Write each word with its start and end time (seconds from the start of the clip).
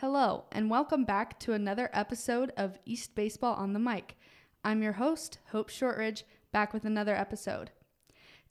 Hello, 0.00 0.44
and 0.50 0.70
welcome 0.70 1.04
back 1.04 1.38
to 1.40 1.52
another 1.52 1.90
episode 1.92 2.54
of 2.56 2.78
East 2.86 3.14
Baseball 3.14 3.52
on 3.56 3.74
the 3.74 3.78
Mic. 3.78 4.16
I'm 4.64 4.82
your 4.82 4.94
host, 4.94 5.36
Hope 5.52 5.68
Shortridge, 5.68 6.24
back 6.52 6.72
with 6.72 6.86
another 6.86 7.14
episode. 7.14 7.70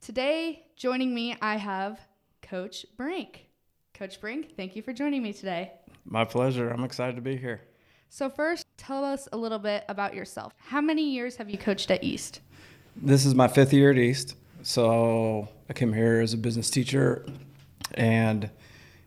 Today, 0.00 0.66
joining 0.76 1.12
me, 1.12 1.36
I 1.42 1.56
have 1.56 1.98
Coach 2.40 2.86
Brink. 2.96 3.48
Coach 3.94 4.20
Brink, 4.20 4.54
thank 4.56 4.76
you 4.76 4.82
for 4.82 4.92
joining 4.92 5.24
me 5.24 5.32
today. 5.32 5.72
My 6.04 6.24
pleasure. 6.24 6.70
I'm 6.70 6.84
excited 6.84 7.16
to 7.16 7.20
be 7.20 7.36
here. 7.36 7.62
So, 8.10 8.30
first, 8.30 8.64
tell 8.76 9.04
us 9.04 9.28
a 9.32 9.36
little 9.36 9.58
bit 9.58 9.84
about 9.88 10.14
yourself. 10.14 10.52
How 10.56 10.80
many 10.80 11.10
years 11.10 11.34
have 11.34 11.50
you 11.50 11.58
coached 11.58 11.90
at 11.90 12.04
East? 12.04 12.42
This 12.94 13.26
is 13.26 13.34
my 13.34 13.48
fifth 13.48 13.72
year 13.72 13.90
at 13.90 13.98
East. 13.98 14.36
So, 14.62 15.48
I 15.68 15.72
came 15.72 15.94
here 15.94 16.20
as 16.20 16.32
a 16.32 16.38
business 16.38 16.70
teacher 16.70 17.26
and 17.94 18.50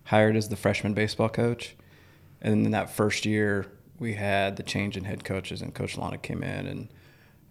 hired 0.03 0.35
as 0.35 0.49
the 0.49 0.57
freshman 0.57 0.93
baseball 0.93 1.29
coach. 1.29 1.77
And 2.43 2.65
in 2.65 2.71
that 2.71 2.89
first 2.89 3.25
year, 3.25 3.65
we 3.99 4.13
had 4.13 4.57
the 4.57 4.63
change 4.63 4.97
in 4.97 5.05
head 5.05 5.23
coaches, 5.23 5.61
and 5.61 5.73
Coach 5.73 5.97
Lana 5.97 6.17
came 6.17 6.43
in, 6.43 6.67
and 6.67 6.89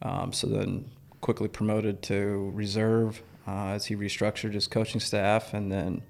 um, 0.03 0.33
so 0.33 0.47
then 0.47 0.91
quickly 1.23 1.49
promoted 1.49 2.03
to 2.03 2.51
reserve 2.55 3.23
uh, 3.49 3.69
as 3.69 3.87
he 3.87 3.97
restructured 3.97 4.53
his 4.53 4.67
coaching 4.67 5.01
staff, 5.01 5.55
and 5.55 5.73
then 5.73 6.03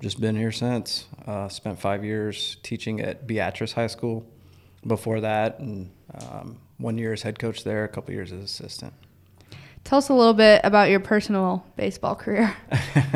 just 0.00 0.20
been 0.20 0.36
here 0.36 0.52
since. 0.52 1.06
Uh, 1.26 1.48
spent 1.48 1.78
five 1.78 2.02
years 2.02 2.56
teaching 2.62 3.00
at 3.00 3.26
Beatrice 3.26 3.72
High 3.72 3.88
School 3.88 4.24
before 4.86 5.20
that, 5.20 5.58
and 5.58 5.90
um, 6.14 6.58
one 6.78 6.96
year 6.96 7.12
as 7.12 7.22
head 7.22 7.38
coach 7.38 7.62
there, 7.62 7.84
a 7.84 7.88
couple 7.88 8.14
years 8.14 8.32
as 8.32 8.42
assistant. 8.42 8.94
Tell 9.84 9.98
us 9.98 10.08
a 10.08 10.14
little 10.14 10.34
bit 10.34 10.62
about 10.64 10.88
your 10.88 11.00
personal 11.00 11.64
baseball 11.76 12.14
career. 12.14 12.56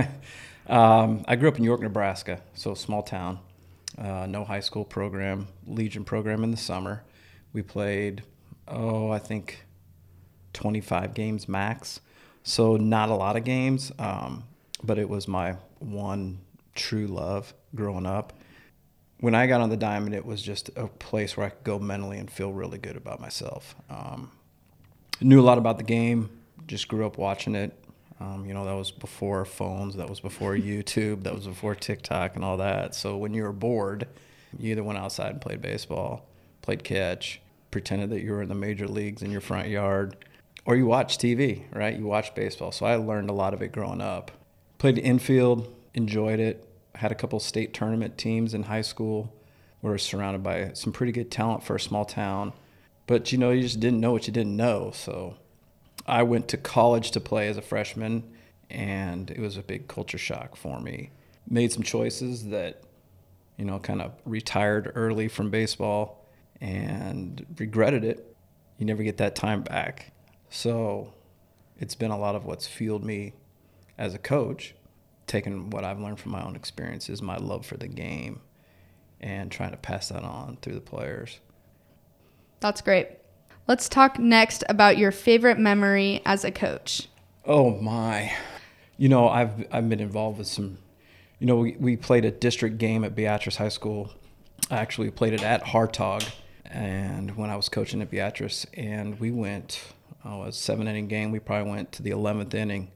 um, 0.66 1.24
I 1.26 1.36
grew 1.36 1.48
up 1.48 1.56
in 1.56 1.64
York, 1.64 1.80
Nebraska, 1.80 2.42
so 2.54 2.74
small 2.74 3.02
town 3.02 3.38
uh, 3.98 4.26
no 4.26 4.44
high 4.44 4.60
school 4.60 4.84
program, 4.84 5.48
Legion 5.66 6.04
program 6.04 6.44
in 6.44 6.50
the 6.50 6.56
summer. 6.56 7.02
We 7.52 7.62
played, 7.62 8.22
oh, 8.68 9.10
I 9.10 9.18
think 9.18 9.64
25 10.52 11.14
games 11.14 11.48
max. 11.48 12.00
So 12.42 12.76
not 12.76 13.08
a 13.08 13.14
lot 13.14 13.36
of 13.36 13.44
games, 13.44 13.92
um, 13.98 14.44
but 14.82 14.98
it 14.98 15.08
was 15.08 15.28
my 15.28 15.56
one 15.78 16.38
true 16.74 17.06
love 17.06 17.54
growing 17.74 18.06
up. 18.06 18.32
When 19.20 19.34
I 19.34 19.46
got 19.46 19.60
on 19.60 19.70
the 19.70 19.76
diamond, 19.76 20.14
it 20.14 20.26
was 20.26 20.42
just 20.42 20.70
a 20.76 20.88
place 20.88 21.36
where 21.36 21.46
I 21.46 21.50
could 21.50 21.62
go 21.62 21.78
mentally 21.78 22.18
and 22.18 22.28
feel 22.30 22.52
really 22.52 22.78
good 22.78 22.96
about 22.96 23.20
myself. 23.20 23.76
Um, 23.88 24.32
knew 25.20 25.40
a 25.40 25.42
lot 25.42 25.58
about 25.58 25.78
the 25.78 25.84
game, 25.84 26.30
just 26.66 26.88
grew 26.88 27.06
up 27.06 27.18
watching 27.18 27.54
it, 27.54 27.72
um, 28.22 28.46
you 28.46 28.54
know, 28.54 28.64
that 28.64 28.74
was 28.74 28.90
before 28.90 29.44
phones, 29.44 29.96
that 29.96 30.08
was 30.08 30.20
before 30.20 30.54
YouTube, 30.56 31.24
that 31.24 31.34
was 31.34 31.46
before 31.46 31.74
TikTok 31.74 32.36
and 32.36 32.44
all 32.44 32.56
that. 32.58 32.94
So 32.94 33.16
when 33.16 33.34
you 33.34 33.42
were 33.42 33.52
bored, 33.52 34.06
you 34.58 34.72
either 34.72 34.84
went 34.84 34.98
outside 34.98 35.32
and 35.32 35.40
played 35.40 35.60
baseball, 35.60 36.26
played 36.60 36.84
catch, 36.84 37.40
pretended 37.70 38.10
that 38.10 38.22
you 38.22 38.30
were 38.32 38.42
in 38.42 38.48
the 38.48 38.54
major 38.54 38.86
leagues 38.86 39.22
in 39.22 39.30
your 39.30 39.40
front 39.40 39.68
yard, 39.68 40.16
or 40.64 40.76
you 40.76 40.86
watched 40.86 41.20
TV, 41.20 41.64
right? 41.72 41.98
You 41.98 42.06
watched 42.06 42.34
baseball. 42.34 42.70
So 42.70 42.86
I 42.86 42.94
learned 42.96 43.30
a 43.30 43.34
lot 43.34 43.54
of 43.54 43.62
it 43.62 43.72
growing 43.72 44.00
up. 44.00 44.30
Played 44.78 44.98
infield, 44.98 45.74
enjoyed 45.94 46.38
it. 46.38 46.68
Had 46.94 47.10
a 47.10 47.16
couple 47.16 47.40
state 47.40 47.74
tournament 47.74 48.18
teams 48.18 48.54
in 48.54 48.64
high 48.64 48.82
school. 48.82 49.34
We 49.80 49.90
were 49.90 49.98
surrounded 49.98 50.42
by 50.42 50.72
some 50.74 50.92
pretty 50.92 51.12
good 51.12 51.30
talent 51.30 51.64
for 51.64 51.74
a 51.74 51.80
small 51.80 52.04
town. 52.04 52.52
But 53.08 53.32
you 53.32 53.38
know, 53.38 53.50
you 53.50 53.62
just 53.62 53.80
didn't 53.80 54.00
know 54.00 54.12
what 54.12 54.28
you 54.28 54.32
didn't 54.32 54.56
know. 54.56 54.92
So 54.94 55.36
I 56.06 56.22
went 56.22 56.48
to 56.48 56.56
college 56.56 57.10
to 57.12 57.20
play 57.20 57.48
as 57.48 57.56
a 57.56 57.62
freshman, 57.62 58.24
and 58.70 59.30
it 59.30 59.38
was 59.38 59.56
a 59.56 59.62
big 59.62 59.88
culture 59.88 60.18
shock 60.18 60.56
for 60.56 60.80
me. 60.80 61.10
Made 61.48 61.72
some 61.72 61.82
choices 61.82 62.46
that, 62.46 62.82
you 63.56 63.64
know, 63.64 63.78
kind 63.78 64.02
of 64.02 64.12
retired 64.24 64.92
early 64.94 65.28
from 65.28 65.50
baseball 65.50 66.26
and 66.60 67.44
regretted 67.58 68.04
it. 68.04 68.36
You 68.78 68.86
never 68.86 69.02
get 69.02 69.18
that 69.18 69.34
time 69.36 69.62
back. 69.62 70.12
So 70.50 71.14
it's 71.78 71.94
been 71.94 72.10
a 72.10 72.18
lot 72.18 72.34
of 72.34 72.44
what's 72.44 72.66
fueled 72.66 73.04
me 73.04 73.34
as 73.98 74.14
a 74.14 74.18
coach, 74.18 74.74
taking 75.26 75.70
what 75.70 75.84
I've 75.84 76.00
learned 76.00 76.18
from 76.18 76.32
my 76.32 76.42
own 76.42 76.56
experiences, 76.56 77.22
my 77.22 77.36
love 77.36 77.64
for 77.64 77.76
the 77.76 77.88
game, 77.88 78.40
and 79.20 79.50
trying 79.50 79.70
to 79.70 79.76
pass 79.76 80.08
that 80.08 80.24
on 80.24 80.58
through 80.62 80.74
the 80.74 80.80
players. 80.80 81.40
That's 82.60 82.80
great. 82.80 83.08
Let's 83.68 83.88
talk 83.88 84.18
next 84.18 84.64
about 84.68 84.98
your 84.98 85.12
favorite 85.12 85.56
memory 85.56 86.20
as 86.26 86.44
a 86.44 86.50
coach. 86.50 87.08
Oh 87.46 87.70
my. 87.76 88.32
You 88.96 89.08
know, 89.08 89.28
I've 89.28 89.66
I've 89.70 89.88
been 89.88 90.00
involved 90.00 90.38
with 90.38 90.48
some 90.48 90.78
you 91.38 91.46
know, 91.46 91.56
we, 91.56 91.76
we 91.78 91.96
played 91.96 92.24
a 92.24 92.30
district 92.30 92.78
game 92.78 93.04
at 93.04 93.14
Beatrice 93.14 93.56
High 93.56 93.68
School. 93.68 94.12
I 94.70 94.76
actually 94.76 95.10
played 95.10 95.32
it 95.32 95.42
at 95.42 95.62
Hartog 95.62 96.28
and 96.64 97.36
when 97.36 97.50
I 97.50 97.56
was 97.56 97.68
coaching 97.68 98.02
at 98.02 98.10
Beatrice 98.10 98.66
and 98.74 99.18
we 99.20 99.30
went 99.30 99.80
oh, 100.24 100.42
a 100.42 100.52
seven 100.52 100.88
inning 100.88 101.06
game, 101.06 101.30
we 101.30 101.38
probably 101.38 101.70
went 101.70 101.92
to 101.92 102.02
the 102.02 102.10
eleventh 102.10 102.54
inning 102.54 102.90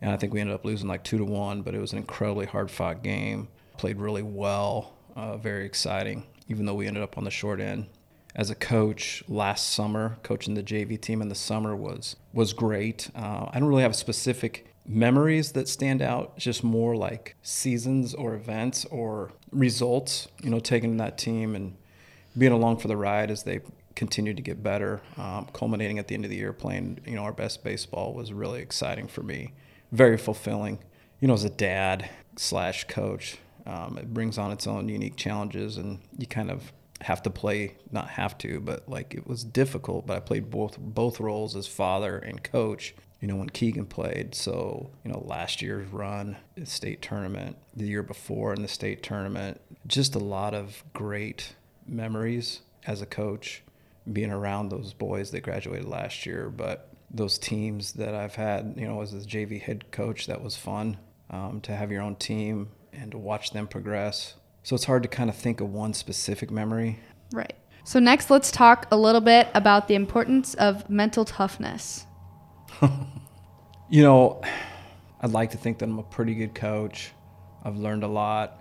and 0.00 0.12
I 0.12 0.16
think 0.16 0.32
we 0.32 0.40
ended 0.40 0.54
up 0.54 0.64
losing 0.64 0.88
like 0.88 1.02
two 1.02 1.18
to 1.18 1.24
one, 1.24 1.62
but 1.62 1.74
it 1.74 1.78
was 1.78 1.92
an 1.92 1.98
incredibly 1.98 2.46
hard 2.46 2.70
fought 2.70 3.02
game. 3.02 3.48
Played 3.76 3.98
really 3.98 4.22
well, 4.22 4.92
uh, 5.16 5.36
very 5.36 5.66
exciting, 5.66 6.26
even 6.46 6.64
though 6.64 6.74
we 6.74 6.86
ended 6.86 7.02
up 7.02 7.18
on 7.18 7.24
the 7.24 7.30
short 7.30 7.60
end 7.60 7.86
as 8.34 8.50
a 8.50 8.54
coach 8.54 9.22
last 9.28 9.70
summer, 9.70 10.18
coaching 10.22 10.54
the 10.54 10.62
JV 10.62 11.00
team 11.00 11.20
in 11.20 11.28
the 11.28 11.34
summer 11.34 11.76
was 11.76 12.16
was 12.32 12.52
great. 12.52 13.10
Uh, 13.14 13.48
I 13.50 13.60
don't 13.60 13.68
really 13.68 13.82
have 13.82 13.94
specific 13.94 14.66
memories 14.86 15.52
that 15.52 15.68
stand 15.68 16.02
out. 16.02 16.36
Just 16.38 16.64
more 16.64 16.96
like 16.96 17.36
seasons 17.42 18.14
or 18.14 18.34
events 18.34 18.84
or 18.86 19.32
results. 19.50 20.28
You 20.42 20.50
know, 20.50 20.60
taking 20.60 20.96
that 20.96 21.18
team 21.18 21.54
and 21.54 21.76
being 22.36 22.52
along 22.52 22.78
for 22.78 22.88
the 22.88 22.96
ride 22.96 23.30
as 23.30 23.42
they 23.42 23.60
continued 23.94 24.36
to 24.38 24.42
get 24.42 24.62
better. 24.62 25.02
Um, 25.18 25.46
culminating 25.52 25.98
at 25.98 26.08
the 26.08 26.14
end 26.14 26.24
of 26.24 26.30
the 26.30 26.36
year, 26.36 26.52
playing 26.52 27.00
you 27.06 27.16
know 27.16 27.22
our 27.22 27.32
best 27.32 27.62
baseball 27.62 28.14
was 28.14 28.32
really 28.32 28.60
exciting 28.60 29.08
for 29.08 29.22
me. 29.22 29.52
Very 29.90 30.16
fulfilling. 30.16 30.78
You 31.20 31.28
know, 31.28 31.34
as 31.34 31.44
a 31.44 31.50
dad 31.50 32.08
slash 32.36 32.84
coach, 32.84 33.36
um, 33.66 33.98
it 33.98 34.12
brings 34.12 34.38
on 34.38 34.50
its 34.50 34.66
own 34.66 34.88
unique 34.88 35.16
challenges, 35.16 35.76
and 35.76 36.00
you 36.16 36.26
kind 36.26 36.50
of 36.50 36.72
have 37.04 37.22
to 37.22 37.30
play 37.30 37.76
not 37.90 38.08
have 38.08 38.36
to 38.38 38.60
but 38.60 38.88
like 38.88 39.14
it 39.14 39.26
was 39.26 39.44
difficult 39.44 40.06
but 40.06 40.16
i 40.16 40.20
played 40.20 40.50
both 40.50 40.78
both 40.78 41.20
roles 41.20 41.56
as 41.56 41.66
father 41.66 42.18
and 42.18 42.42
coach 42.42 42.94
you 43.22 43.28
know 43.28 43.36
when 43.36 43.48
keegan 43.48 43.86
played. 43.86 44.34
So 44.34 44.90
you 45.04 45.10
know 45.10 45.24
last 45.24 45.62
year's 45.62 45.88
run 45.90 46.36
state 46.64 47.00
tournament 47.00 47.56
the 47.74 47.86
year 47.86 48.02
before 48.02 48.52
in 48.52 48.60
the 48.60 48.68
state 48.68 49.02
tournament 49.02 49.60
just 49.86 50.14
a 50.14 50.18
lot 50.18 50.52
of 50.52 50.84
great 50.92 51.54
memories 51.86 52.60
as 52.84 53.00
a 53.00 53.06
coach 53.06 53.62
being 54.12 54.32
around 54.32 54.68
those 54.68 54.92
boys 54.92 55.30
that 55.30 55.42
graduated 55.42 55.86
last 55.86 56.26
year. 56.26 56.50
But 56.50 56.88
those 57.14 57.36
teams 57.36 57.92
that 57.92 58.14
i've 58.14 58.34
had 58.34 58.72
you 58.76 58.88
know 58.88 59.02
as 59.02 59.12
a 59.12 59.18
jv 59.18 59.60
head 59.60 59.90
coach 59.90 60.26
that 60.26 60.40
was 60.42 60.56
fun 60.56 60.96
um, 61.28 61.60
to 61.60 61.76
have 61.76 61.92
your 61.92 62.00
own 62.00 62.16
team 62.16 62.70
and 62.90 63.10
to 63.10 63.18
watch 63.18 63.50
them 63.50 63.68
progress 63.68 64.32
so 64.62 64.74
it's 64.74 64.84
hard 64.84 65.02
to 65.02 65.08
kind 65.08 65.28
of 65.28 65.36
think 65.36 65.60
of 65.60 65.72
one 65.72 65.94
specific 65.94 66.50
memory. 66.50 67.00
Right. 67.32 67.54
So 67.84 67.98
next, 67.98 68.30
let's 68.30 68.50
talk 68.50 68.86
a 68.90 68.96
little 68.96 69.20
bit 69.20 69.48
about 69.54 69.88
the 69.88 69.94
importance 69.94 70.54
of 70.54 70.88
mental 70.88 71.24
toughness. 71.24 72.06
you 73.90 74.02
know, 74.02 74.40
I'd 75.20 75.30
like 75.30 75.50
to 75.50 75.56
think 75.56 75.78
that 75.78 75.88
I'm 75.88 75.98
a 75.98 76.04
pretty 76.04 76.34
good 76.34 76.54
coach. 76.54 77.12
I've 77.64 77.76
learned 77.76 78.04
a 78.04 78.08
lot. 78.08 78.58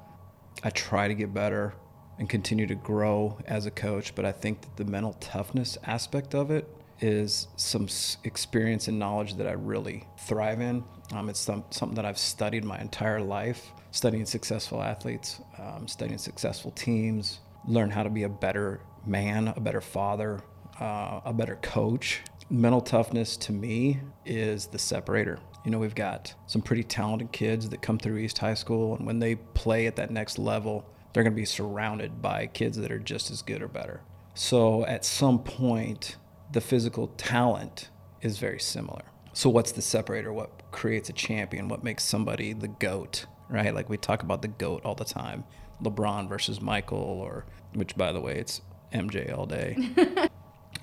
I 0.63 0.71
try 0.71 1.07
to 1.07 1.13
get 1.13 1.33
better 1.33 1.73
and 2.17 2.27
continue 2.29 2.67
to 2.67 2.75
grow 2.75 3.37
as 3.45 3.65
a 3.65 3.71
coach, 3.71 4.15
but 4.15 4.25
I 4.25 4.31
think 4.31 4.61
that 4.61 4.77
the 4.77 4.85
mental 4.85 5.13
toughness 5.13 5.77
aspect 5.83 6.33
of 6.33 6.51
it 6.51 6.67
is 7.01 7.47
some 7.55 7.87
experience 8.23 8.87
and 8.87 8.97
knowledge 8.97 9.35
that 9.35 9.47
I 9.47 9.53
really 9.53 10.07
thrive 10.19 10.61
in. 10.61 10.83
Um, 11.13 11.29
it's 11.29 11.39
some, 11.39 11.65
something 11.71 11.95
that 11.95 12.05
I've 12.05 12.17
studied 12.17 12.63
my 12.63 12.79
entire 12.79 13.19
life 13.19 13.71
studying 13.91 14.25
successful 14.25 14.81
athletes, 14.81 15.41
um, 15.59 15.87
studying 15.87 16.17
successful 16.17 16.71
teams, 16.71 17.41
learn 17.67 17.91
how 17.91 18.03
to 18.03 18.09
be 18.09 18.23
a 18.23 18.29
better 18.29 18.81
man, 19.05 19.49
a 19.49 19.59
better 19.59 19.81
father, 19.81 20.41
uh, 20.79 21.21
a 21.25 21.33
better 21.33 21.57
coach. 21.57 22.21
Mental 22.49 22.81
toughness 22.81 23.37
to 23.37 23.53
me 23.53 23.99
is 24.25 24.67
the 24.67 24.79
separator. 24.79 25.39
You 25.63 25.71
know, 25.71 25.79
we've 25.79 25.95
got 25.95 26.33
some 26.47 26.61
pretty 26.61 26.83
talented 26.83 27.31
kids 27.31 27.69
that 27.69 27.81
come 27.81 27.99
through 27.99 28.17
East 28.17 28.37
High 28.39 28.55
School, 28.55 28.95
and 28.95 29.05
when 29.05 29.19
they 29.19 29.35
play 29.35 29.85
at 29.85 29.95
that 29.97 30.09
next 30.09 30.39
level, 30.39 30.85
they're 31.13 31.23
going 31.23 31.33
to 31.33 31.39
be 31.39 31.45
surrounded 31.45 32.21
by 32.21 32.47
kids 32.47 32.77
that 32.77 32.91
are 32.91 32.99
just 32.99 33.29
as 33.29 33.41
good 33.41 33.61
or 33.61 33.67
better. 33.67 34.01
So 34.33 34.85
at 34.85 35.05
some 35.05 35.39
point, 35.39 36.15
the 36.51 36.61
physical 36.61 37.07
talent 37.17 37.89
is 38.21 38.37
very 38.37 38.59
similar. 38.59 39.03
So, 39.33 39.49
what's 39.49 39.71
the 39.71 39.81
separator? 39.81 40.33
What 40.33 40.71
creates 40.71 41.09
a 41.09 41.13
champion? 41.13 41.67
What 41.67 41.83
makes 41.83 42.03
somebody 42.03 42.53
the 42.53 42.67
GOAT? 42.67 43.25
right? 43.51 43.75
Like 43.75 43.89
we 43.89 43.97
talk 43.97 44.23
about 44.23 44.41
the 44.41 44.47
GOAT 44.47 44.83
all 44.85 44.95
the 44.95 45.05
time 45.05 45.43
LeBron 45.83 46.29
versus 46.29 46.61
Michael, 46.61 46.99
or 46.99 47.45
which, 47.73 47.95
by 47.95 48.11
the 48.11 48.21
way, 48.21 48.37
it's 48.37 48.61
MJ 48.93 49.35
all 49.35 49.45
day. 49.45 49.77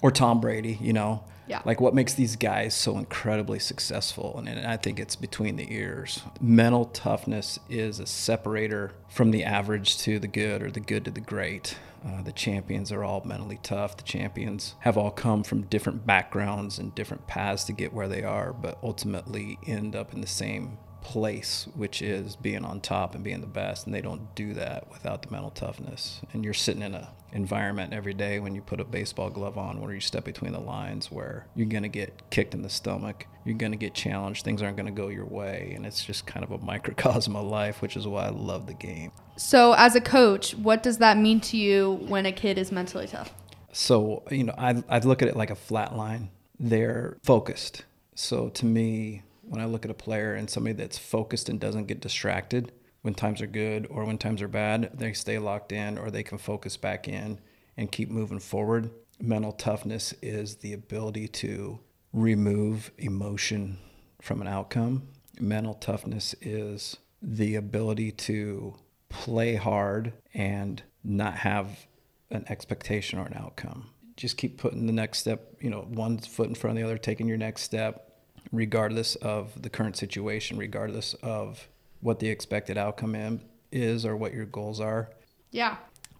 or 0.02 0.10
Tom 0.10 0.40
Brady, 0.40 0.78
you 0.80 0.92
know. 0.92 1.24
Yeah. 1.46 1.62
Like 1.64 1.80
what 1.80 1.94
makes 1.94 2.12
these 2.12 2.36
guys 2.36 2.74
so 2.74 2.98
incredibly 2.98 3.58
successful? 3.58 4.36
And, 4.38 4.48
and 4.48 4.66
I 4.66 4.76
think 4.76 5.00
it's 5.00 5.16
between 5.16 5.56
the 5.56 5.72
ears. 5.72 6.20
Mental 6.40 6.84
toughness 6.84 7.58
is 7.70 8.00
a 8.00 8.06
separator 8.06 8.92
from 9.08 9.30
the 9.30 9.44
average 9.44 9.96
to 9.98 10.18
the 10.18 10.28
good 10.28 10.62
or 10.62 10.70
the 10.70 10.80
good 10.80 11.06
to 11.06 11.10
the 11.10 11.22
great. 11.22 11.76
Uh, 12.06 12.22
the 12.22 12.32
champions 12.32 12.92
are 12.92 13.02
all 13.02 13.22
mentally 13.24 13.58
tough. 13.62 13.96
The 13.96 14.02
champions 14.04 14.74
have 14.80 14.96
all 14.96 15.10
come 15.10 15.42
from 15.42 15.62
different 15.62 16.06
backgrounds 16.06 16.78
and 16.78 16.94
different 16.94 17.26
paths 17.26 17.64
to 17.64 17.72
get 17.72 17.92
where 17.92 18.08
they 18.08 18.22
are, 18.22 18.52
but 18.52 18.78
ultimately 18.82 19.58
end 19.66 19.96
up 19.96 20.12
in 20.12 20.20
the 20.20 20.26
same 20.26 20.78
place, 21.00 21.66
which 21.74 22.02
is 22.02 22.36
being 22.36 22.64
on 22.64 22.80
top 22.80 23.14
and 23.14 23.24
being 23.24 23.40
the 23.40 23.46
best. 23.46 23.86
And 23.86 23.94
they 23.94 24.00
don't 24.00 24.34
do 24.34 24.54
that 24.54 24.90
without 24.90 25.22
the 25.22 25.30
mental 25.30 25.50
toughness. 25.50 26.20
And 26.32 26.44
you're 26.44 26.54
sitting 26.54 26.82
in 26.82 26.94
a 26.94 27.12
environment 27.32 27.92
every 27.92 28.14
day 28.14 28.40
when 28.40 28.54
you 28.54 28.60
put 28.60 28.80
a 28.80 28.84
baseball 28.84 29.28
glove 29.28 29.58
on 29.58 29.80
where 29.80 29.92
you 29.92 30.00
step 30.00 30.24
between 30.24 30.52
the 30.52 30.60
lines 30.60 31.10
where 31.12 31.46
you're 31.54 31.66
going 31.66 31.82
to 31.82 31.88
get 31.88 32.22
kicked 32.30 32.54
in 32.54 32.62
the 32.62 32.70
stomach 32.70 33.26
you're 33.44 33.56
going 33.56 33.72
to 33.72 33.78
get 33.78 33.92
challenged 33.94 34.44
things 34.44 34.62
aren't 34.62 34.76
going 34.76 34.86
to 34.86 34.92
go 34.92 35.08
your 35.08 35.26
way 35.26 35.72
and 35.76 35.84
it's 35.84 36.04
just 36.04 36.26
kind 36.26 36.44
of 36.44 36.50
a 36.50 36.58
microcosm 36.64 37.36
of 37.36 37.46
life 37.46 37.82
which 37.82 37.96
is 37.96 38.06
why 38.06 38.26
i 38.26 38.30
love 38.30 38.66
the 38.66 38.74
game. 38.74 39.12
So, 39.36 39.72
as 39.74 39.94
a 39.94 40.00
coach, 40.00 40.56
what 40.56 40.82
does 40.82 40.98
that 40.98 41.16
mean 41.16 41.38
to 41.42 41.56
you 41.56 42.04
when 42.08 42.26
a 42.26 42.32
kid 42.32 42.58
is 42.58 42.72
mentally 42.72 43.06
tough? 43.06 43.32
so 43.70 44.22
you 44.30 44.44
know 44.44 44.54
I, 44.56 44.82
I 44.88 44.98
look 45.00 45.22
at 45.22 45.28
it 45.28 45.36
like 45.36 45.50
a 45.50 45.54
flat 45.54 45.96
line. 45.96 46.30
They're 46.58 47.16
focused. 47.22 47.84
So 48.14 48.48
to 48.48 48.66
me 48.66 49.22
when 49.42 49.60
i 49.60 49.64
look 49.64 49.84
at 49.84 49.90
a 49.90 49.94
player 49.94 50.34
and 50.34 50.50
somebody 50.50 50.74
that's 50.74 50.98
focused 50.98 51.48
and 51.48 51.58
doesn't 51.58 51.86
get 51.86 52.00
distracted 52.00 52.72
when 53.08 53.14
times 53.14 53.40
are 53.40 53.46
good 53.46 53.86
or 53.88 54.04
when 54.04 54.18
times 54.18 54.42
are 54.42 54.48
bad 54.48 54.90
they 54.92 55.14
stay 55.14 55.38
locked 55.38 55.72
in 55.72 55.96
or 55.96 56.10
they 56.10 56.22
can 56.22 56.36
focus 56.36 56.76
back 56.76 57.08
in 57.08 57.40
and 57.78 57.90
keep 57.90 58.10
moving 58.10 58.38
forward 58.38 58.90
mental 59.18 59.52
toughness 59.52 60.12
is 60.20 60.56
the 60.56 60.74
ability 60.74 61.26
to 61.26 61.80
remove 62.12 62.90
emotion 62.98 63.78
from 64.20 64.42
an 64.42 64.46
outcome 64.46 65.08
mental 65.40 65.72
toughness 65.72 66.34
is 66.42 66.98
the 67.22 67.54
ability 67.54 68.12
to 68.12 68.76
play 69.08 69.54
hard 69.54 70.12
and 70.34 70.82
not 71.02 71.34
have 71.34 71.86
an 72.30 72.44
expectation 72.48 73.18
or 73.18 73.26
an 73.26 73.34
outcome. 73.34 73.90
Just 74.16 74.36
keep 74.36 74.58
putting 74.58 74.86
the 74.86 74.92
next 74.92 75.18
step, 75.18 75.54
you 75.60 75.70
know, 75.70 75.86
one 75.88 76.18
foot 76.18 76.48
in 76.48 76.54
front 76.54 76.76
of 76.76 76.82
the 76.82 76.86
other, 76.86 76.98
taking 76.98 77.26
your 77.26 77.38
next 77.38 77.62
step, 77.62 78.12
regardless 78.52 79.14
of 79.16 79.62
the 79.62 79.70
current 79.70 79.96
situation, 79.96 80.58
regardless 80.58 81.14
of 81.14 81.68
what 82.00 82.18
the 82.18 82.28
expected 82.28 82.78
outcome 82.78 83.40
is 83.72 84.06
or 84.06 84.16
what 84.16 84.32
your 84.32 84.46
goals 84.46 84.80
are. 84.80 85.10
Yeah. 85.50 85.76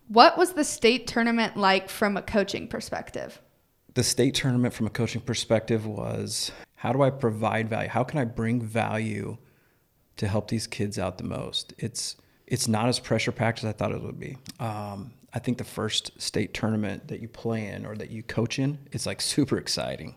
What 0.09 0.39
was 0.39 0.53
the 0.53 0.65
state 0.65 1.07
tournament 1.07 1.57
like 1.57 1.89
from 1.89 2.17
a 2.17 2.23
coaching 2.23 2.67
perspective? 2.67 3.41
The 3.95 4.03
state 4.03 4.35
tournament, 4.35 4.75
from 4.75 4.87
a 4.87 4.91
coaching 4.91 5.21
perspective, 5.21 5.87
was 5.87 6.51
how 6.77 6.93
do 6.93 7.03
I 7.03 7.11
provide 7.11 7.69
value? 7.69 7.89
How 7.89 8.05
can 8.05 8.19
I 8.19 8.25
bring 8.25 8.63
value 8.63 9.37
to 10.17 10.29
help 10.29 10.49
these 10.49 10.67
kids 10.67 10.99
out 10.99 11.19
the 11.19 11.25
most? 11.25 11.75
It's 11.79 12.17
it's 12.47 12.69
not 12.69 12.89
as 12.89 12.99
pressure 12.99 13.33
packed 13.33 13.59
as 13.59 13.65
I 13.67 13.73
thought 13.73 13.93
it 13.93 14.03
would 14.03 14.19
be. 14.19 14.39
Um, 14.59 15.13
I 15.35 15.39
think 15.39 15.59
the 15.59 15.65
first 15.65 16.19
state 16.21 16.55
tournament 16.55 17.09
that 17.09 17.21
you 17.21 17.29
play 17.29 17.67
in 17.67 17.85
or 17.85 17.95
that 17.97 18.11
you 18.11 18.23
coach 18.23 18.59
in, 18.59 18.79
it's 18.93 19.05
like 19.05 19.21
super 19.21 19.59
exciting, 19.59 20.17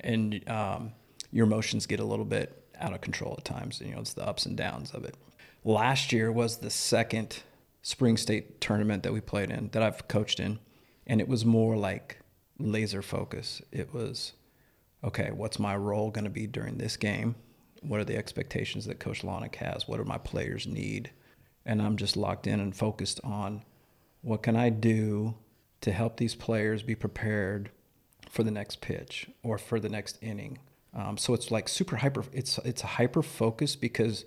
and 0.00 0.48
um, 0.48 0.92
your 1.30 1.46
emotions 1.46 1.86
get 1.86 2.00
a 2.00 2.04
little 2.04 2.26
bit 2.26 2.61
out 2.82 2.92
of 2.92 3.00
control 3.00 3.34
at 3.38 3.44
times. 3.44 3.80
You 3.80 3.92
know, 3.92 4.00
it's 4.00 4.12
the 4.12 4.26
ups 4.26 4.44
and 4.44 4.56
downs 4.56 4.90
of 4.92 5.04
it. 5.04 5.16
Last 5.64 6.12
year 6.12 6.30
was 6.30 6.58
the 6.58 6.70
second 6.70 7.42
spring 7.82 8.16
state 8.16 8.60
tournament 8.60 9.02
that 9.04 9.12
we 9.12 9.20
played 9.20 9.50
in 9.50 9.68
that 9.72 9.82
I've 9.82 10.08
coached 10.08 10.40
in, 10.40 10.58
and 11.06 11.20
it 11.20 11.28
was 11.28 11.44
more 11.44 11.76
like 11.76 12.18
laser 12.58 13.02
focus. 13.02 13.62
It 13.70 13.94
was 13.94 14.32
okay, 15.04 15.30
what's 15.32 15.58
my 15.58 15.76
role 15.76 16.10
going 16.10 16.24
to 16.24 16.30
be 16.30 16.46
during 16.46 16.78
this 16.78 16.96
game? 16.96 17.34
What 17.80 18.00
are 18.00 18.04
the 18.04 18.16
expectations 18.16 18.84
that 18.86 19.00
Coach 19.00 19.22
Lonick 19.22 19.56
has? 19.56 19.88
What 19.88 19.96
do 19.96 20.04
my 20.04 20.18
players 20.18 20.66
need? 20.66 21.10
And 21.66 21.82
I'm 21.82 21.96
just 21.96 22.16
locked 22.16 22.46
in 22.46 22.60
and 22.60 22.74
focused 22.74 23.20
on 23.24 23.64
what 24.20 24.42
can 24.42 24.54
I 24.54 24.68
do 24.70 25.34
to 25.80 25.90
help 25.90 26.16
these 26.16 26.36
players 26.36 26.82
be 26.82 26.94
prepared 26.94 27.70
for 28.30 28.44
the 28.44 28.50
next 28.52 28.80
pitch 28.80 29.28
or 29.42 29.58
for 29.58 29.80
the 29.80 29.88
next 29.88 30.18
inning. 30.22 30.58
Um, 30.94 31.16
so 31.16 31.34
it's 31.34 31.50
like 31.50 31.68
super 31.68 31.96
hyper. 31.96 32.24
It's 32.32 32.58
it's 32.58 32.82
a 32.82 32.86
hyper 32.86 33.22
focus 33.22 33.76
because 33.76 34.24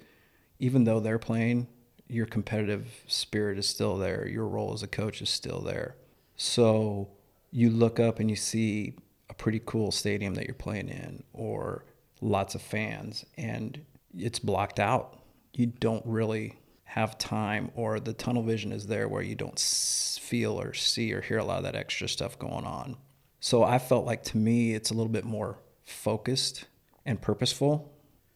even 0.60 0.84
though 0.84 1.00
they're 1.00 1.20
playing, 1.20 1.68
your 2.08 2.26
competitive 2.26 3.04
spirit 3.08 3.58
is 3.58 3.68
still 3.68 3.98
there. 3.98 4.28
Your 4.28 4.48
role 4.48 4.74
as 4.74 4.84
a 4.84 4.88
coach 4.88 5.22
is 5.22 5.30
still 5.30 5.62
there. 5.62 5.96
So 6.36 7.10
you 7.52 7.70
look 7.70 8.00
up 8.00 8.20
and 8.20 8.30
you 8.30 8.36
see 8.36 8.96
a 9.30 9.34
pretty 9.34 9.62
cool 9.66 9.92
stadium 9.92 10.36
that 10.36 10.46
you're 10.46 10.56
playing 10.56 10.90
in, 10.90 11.24
or 11.34 11.86
lots 12.22 12.56
of 12.56 12.62
fans, 12.62 13.26
and 13.38 13.80
it's 14.18 14.40
blocked 14.40 14.80
out. 14.80 15.20
You 15.54 15.68
don't 15.68 16.06
really 16.06 16.60
have 16.84 17.18
time, 17.18 17.72
or 17.76 18.00
the 18.00 18.14
tunnel 18.14 18.44
vision 18.44 18.72
is 18.72 18.88
there 18.88 19.08
where 19.08 19.22
you 19.22 19.36
don't 19.36 19.60
feel 19.60 20.60
or 20.60 20.74
see 20.74 21.14
or 21.14 21.22
hear 21.22 21.38
a 21.38 21.44
lot 21.44 21.58
of 21.58 21.64
that 21.64 21.76
extra 21.76 22.08
stuff 22.08 22.38
going 22.40 22.66
on. 22.66 22.98
So 23.40 23.64
I 23.64 23.80
felt 23.80 24.06
like 24.06 24.24
to 24.26 24.38
me, 24.38 24.74
it's 24.74 24.92
a 24.92 24.94
little 24.94 25.12
bit 25.12 25.26
more 25.26 25.60
focused 25.86 26.66
and 27.06 27.22
purposeful 27.22 27.92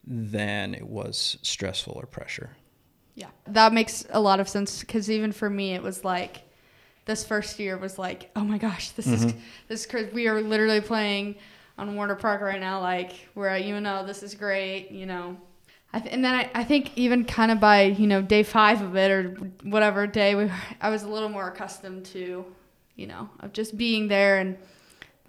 than 0.06 0.74
it 0.74 0.88
was 0.88 1.38
stressful 1.42 1.94
or 1.96 2.06
pressure. 2.06 2.51
Yeah. 3.16 3.30
That 3.48 3.74
makes 3.74 4.06
a 4.12 4.19
lot 4.19 4.40
of 4.40 4.48
sense 4.48 4.80
because 4.80 5.12
even 5.12 5.31
for 5.31 5.50
me, 5.50 5.74
it 5.74 5.84
was 5.84 6.06
like 6.06 6.44
this 7.06 7.25
first 7.25 7.60
year 7.60 7.78
was 7.78 8.00
like, 8.00 8.30
oh 8.36 8.44
my 8.44 8.57
gosh, 8.57 8.92
this 8.92 9.07
is 9.07 9.25
mm-hmm. 9.25 9.40
this 9.68 9.81
is 9.81 9.86
crazy. 9.88 10.10
We 10.13 10.28
are 10.28 10.42
literally 10.42 10.81
playing 10.81 11.36
on 11.78 11.96
Werner 11.96 12.16
Park 12.16 12.42
right 12.42 12.60
now. 12.60 12.80
Like 12.80 13.28
we're 13.36 13.48
at 13.48 13.63
UNO. 13.63 14.06
This 14.06 14.24
is 14.24 14.36
great. 14.36 14.92
You 14.92 15.06
know. 15.06 15.38
I 15.92 16.00
th- 16.00 16.13
and 16.13 16.24
then 16.24 16.36
I, 16.36 16.51
I 16.54 16.63
think 16.63 16.96
even 16.98 17.25
kind 17.25 17.51
of 17.51 17.60
by 17.60 17.84
you 17.84 18.06
know 18.06 18.22
day 18.22 18.44
five 18.44 18.81
of 18.81 18.96
it 18.96 19.10
or 19.10 19.31
whatever 19.63 20.06
day 20.06 20.36
we 20.36 20.51
I 20.80 20.90
was 20.90 21.01
a 21.01 21.07
little 21.07 21.30
more 21.30 21.48
accustomed 21.48 22.06
to 22.07 22.46
you 22.96 23.07
know 23.07 23.28
of 23.40 23.54
just 23.54 23.75
being 23.75 24.07
there 24.07 24.38
and 24.38 24.56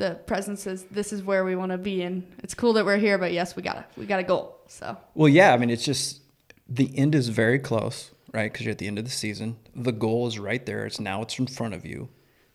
the 0.01 0.15
presence 0.27 0.67
is 0.67 0.85
this 0.91 1.13
is 1.13 1.23
where 1.23 1.45
we 1.45 1.55
want 1.55 1.73
to 1.73 1.79
be 1.79 2.03
and 2.03 2.27
it's 2.43 2.55
cool 2.55 2.73
that 2.73 2.85
we're 2.85 2.97
here 2.97 3.19
but 3.19 3.33
yes 3.33 3.55
we 3.55 3.63
gotta 3.63 3.85
we 3.97 4.07
got 4.07 4.19
a 4.19 4.23
goal 4.23 4.61
so 4.71 4.97
Well, 5.15 5.29
yeah, 5.29 5.53
I 5.53 5.57
mean, 5.57 5.69
it's 5.69 5.85
just 5.85 6.21
the 6.69 6.97
end 6.97 7.15
is 7.17 7.29
very 7.29 7.59
close, 7.59 8.13
right? 8.33 8.51
Because 8.51 8.65
you're 8.65 8.71
at 8.71 8.79
the 8.79 8.87
end 8.87 8.99
of 8.99 9.05
the 9.05 9.11
season. 9.11 9.57
The 9.75 9.91
goal 9.93 10.29
is 10.29 10.39
right 10.39 10.65
there. 10.65 10.87
It's 10.87 11.01
now 11.01 11.23
it's 11.23 11.39
in 11.39 11.49
front 11.49 11.75
of 11.75 11.85
you. 11.85 12.09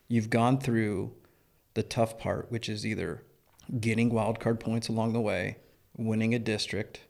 You've 0.07 0.29
gone 0.29 0.57
through 0.59 1.11
the 1.73 1.83
tough 1.83 2.17
part, 2.17 2.49
which 2.49 2.69
is 2.69 2.85
either 2.85 3.23
getting 3.81 4.13
wild 4.13 4.39
card 4.39 4.61
points 4.61 4.87
along 4.87 5.11
the 5.11 5.19
way, 5.19 5.57
winning 5.97 6.33
a 6.33 6.39
district, 6.39 7.01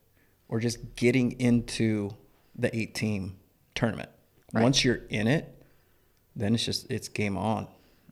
or 0.49 0.59
just 0.59 0.95
getting 0.95 1.39
into 1.39 2.15
the 2.55 2.75
eight 2.75 2.95
team 2.95 3.35
tournament. 3.75 4.09
Right. 4.53 4.63
Once 4.63 4.83
you're 4.83 5.01
in 5.09 5.27
it, 5.27 5.53
then 6.35 6.55
it's 6.55 6.65
just 6.65 6.89
it's 6.89 7.09
game 7.09 7.37
on, 7.37 7.67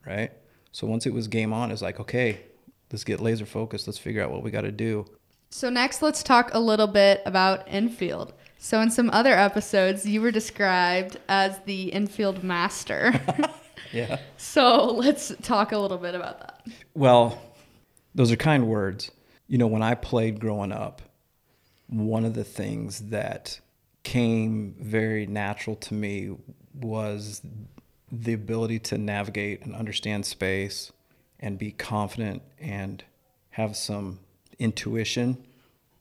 right? 0.06 0.32
So 0.74 0.86
once 0.86 1.06
it 1.06 1.14
was 1.14 1.30
game 1.30 1.54
on, 1.54 1.72
it's 1.72 1.82
like 1.82 2.02
okay, 2.02 2.42
let's 2.92 3.06
get 3.06 3.22
laser 3.22 3.46
focused. 3.46 3.88
Let's 3.88 3.98
figure 3.98 4.22
out 4.22 4.32
what 4.32 4.44
we 4.44 4.52
got 4.52 4.62
to 4.62 4.72
do. 4.72 5.06
So 5.50 5.70
next, 5.70 6.02
let's 6.02 6.22
talk 6.24 6.54
a 6.54 6.60
little 6.60 6.88
bit 6.88 7.22
about 7.26 7.66
infield. 7.68 8.34
So 8.58 8.82
in 8.82 8.90
some 8.90 9.10
other 9.12 9.34
episodes, 9.34 10.06
you 10.06 10.22
were 10.22 10.32
described 10.32 11.18
as 11.30 11.60
the 11.66 11.90
infield 11.90 12.44
master. 12.44 13.14
Yeah. 13.92 14.18
so 14.38 14.88
let's 14.88 15.32
talk 15.44 15.72
a 15.72 15.78
little 15.78 16.00
bit 16.00 16.16
about 16.16 16.40
that. 16.40 16.66
Well, 16.96 17.40
those 18.16 18.32
are 18.32 18.36
kind 18.36 18.68
words. 18.68 19.12
You 19.48 19.60
know, 19.60 19.68
when 19.68 19.84
I 19.84 19.94
played 19.94 20.40
growing 20.40 20.72
up, 20.72 21.04
one 21.88 22.26
of 22.26 22.34
the 22.34 22.44
things 22.44 23.10
that 23.10 23.60
came 24.02 24.74
very 24.80 25.28
natural 25.28 25.76
to 25.76 25.94
me 25.94 26.36
was 26.74 27.44
the 28.14 28.34
ability 28.34 28.78
to 28.78 28.98
navigate 28.98 29.64
and 29.64 29.76
understand 29.76 30.24
space 30.24 30.92
and 31.40 31.58
be 31.58 31.72
confident 31.72 32.44
and 32.60 33.04
have 33.50 33.76
some 33.76 34.20
intuition 34.60 35.44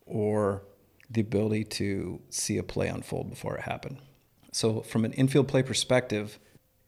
or 0.04 0.62
the 1.10 1.22
ability 1.22 1.64
to 1.64 2.20
see 2.28 2.58
a 2.58 2.62
play 2.62 2.88
unfold 2.88 3.30
before 3.30 3.56
it 3.56 3.62
happened. 3.62 3.98
So, 4.52 4.82
from 4.82 5.06
an 5.06 5.14
infield 5.14 5.48
play 5.48 5.62
perspective, 5.62 6.38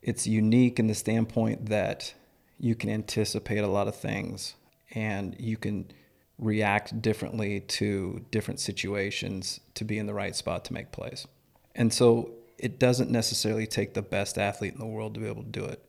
it's 0.03 0.27
unique 0.27 0.79
in 0.79 0.89
the 0.89 0.95
standpoint 0.95 1.67
that 1.67 2.13
you 2.59 2.75
can 2.75 2.91
anticipate 2.91 3.59
a 3.59 3.67
lot 3.67 3.89
of 3.89 3.97
things 3.97 4.55
and 4.95 5.35
you 5.39 5.57
can 5.57 5.91
react 6.39 7.01
differently 7.01 7.61
to 7.61 8.25
different 8.31 8.61
situations 8.61 9.61
to 9.75 9.85
be 9.85 9.99
in 9.99 10.07
the 10.07 10.13
right 10.13 10.37
spot 10.37 10.67
to 10.67 10.75
make 10.75 10.93
plays. 10.93 11.27
And 11.75 11.93
so 11.93 12.31
it 12.59 12.79
doesn't 12.79 13.11
necessarily 13.11 13.67
take 13.67 13.95
the 13.95 14.03
best 14.03 14.39
athlete 14.39 14.73
in 14.73 14.79
the 14.79 14.87
world 14.87 15.15
to 15.15 15.21
be 15.21 15.27
able 15.27 15.43
to 15.43 15.49
do 15.49 15.65
it. 15.65 15.85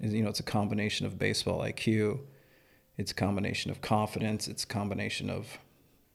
You 0.00 0.22
know, 0.22 0.28
it's 0.28 0.40
a 0.40 0.44
combination 0.44 1.06
of 1.06 1.18
baseball 1.18 1.60
IQ, 1.60 2.20
it's 2.96 3.12
a 3.12 3.14
combination 3.14 3.70
of 3.70 3.80
confidence, 3.80 4.48
it's 4.48 4.64
a 4.64 4.66
combination 4.66 5.30
of 5.30 5.58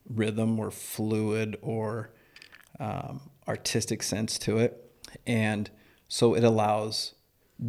rhythm 0.09 0.59
or 0.59 0.71
fluid 0.71 1.57
or 1.61 2.11
um, 2.79 3.21
artistic 3.47 4.03
sense 4.03 4.37
to 4.39 4.57
it. 4.57 4.91
And 5.25 5.69
so 6.07 6.35
it 6.35 6.43
allows 6.43 7.13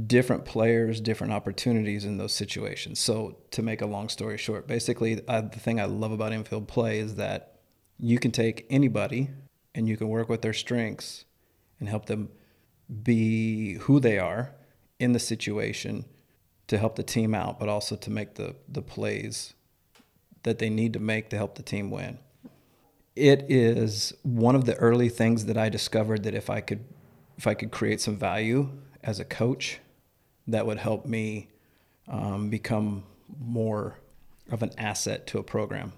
different 0.07 0.45
players, 0.45 1.01
different 1.01 1.33
opportunities 1.33 2.05
in 2.05 2.17
those 2.17 2.33
situations. 2.33 2.99
So, 2.99 3.37
to 3.51 3.63
make 3.63 3.83
a 3.83 3.87
long 3.87 4.09
story 4.09 4.39
short, 4.39 4.67
basically, 4.67 5.21
uh, 5.29 5.43
the 5.43 5.59
thing 5.59 5.79
I 5.79 5.85
love 5.85 6.13
about 6.13 6.33
infield 6.33 6.67
play 6.67 6.99
is 6.99 7.17
that 7.17 7.61
you 7.99 8.19
can 8.19 8.31
take 8.31 8.67
anybody 8.71 9.31
and 9.75 9.89
you 9.89 9.97
can 9.97 10.09
work 10.09 10.29
with 10.29 10.43
their 10.43 10.55
strengths 10.55 11.25
and 11.83 11.89
help 11.89 12.07
them 12.07 12.29
be 13.03 13.75
who 13.75 13.99
they 13.99 14.17
are 14.17 14.55
in 15.01 15.11
the 15.11 15.19
situation 15.19 16.05
to 16.69 16.79
help 16.79 16.95
the 16.95 17.03
team 17.03 17.35
out, 17.35 17.59
but 17.59 17.69
also 17.69 17.97
to 17.97 18.09
make 18.09 18.37
the, 18.37 18.55
the 18.69 18.81
plays 18.81 19.55
that 20.45 20.61
they 20.61 20.71
need 20.71 20.93
to 20.93 21.01
make 21.01 21.29
to 21.29 21.37
help 21.37 21.57
the 21.57 21.63
team 21.63 21.91
win. 21.91 22.21
It 23.17 23.47
is 23.49 24.15
one 24.23 24.55
of 24.55 24.65
the 24.65 24.77
early 24.77 25.09
things 25.09 25.47
that 25.47 25.59
I 25.59 25.71
discovered 25.71 26.23
that 26.23 26.35
if 26.35 26.49
I 26.49 26.61
could 26.61 26.85
if 27.37 27.49
I 27.49 27.55
could 27.55 27.73
create 27.73 28.01
some 28.01 28.17
value 28.17 28.69
as 29.03 29.19
a 29.19 29.25
coach, 29.25 29.81
that 30.47 30.65
would 30.65 30.79
help 30.79 31.05
me 31.05 31.49
um, 32.07 32.49
become 32.49 33.03
more 33.41 33.99
of 34.53 34.63
an 34.63 34.71
asset 34.79 35.27
to 35.29 35.39
a 35.39 35.43
program. 35.43 35.95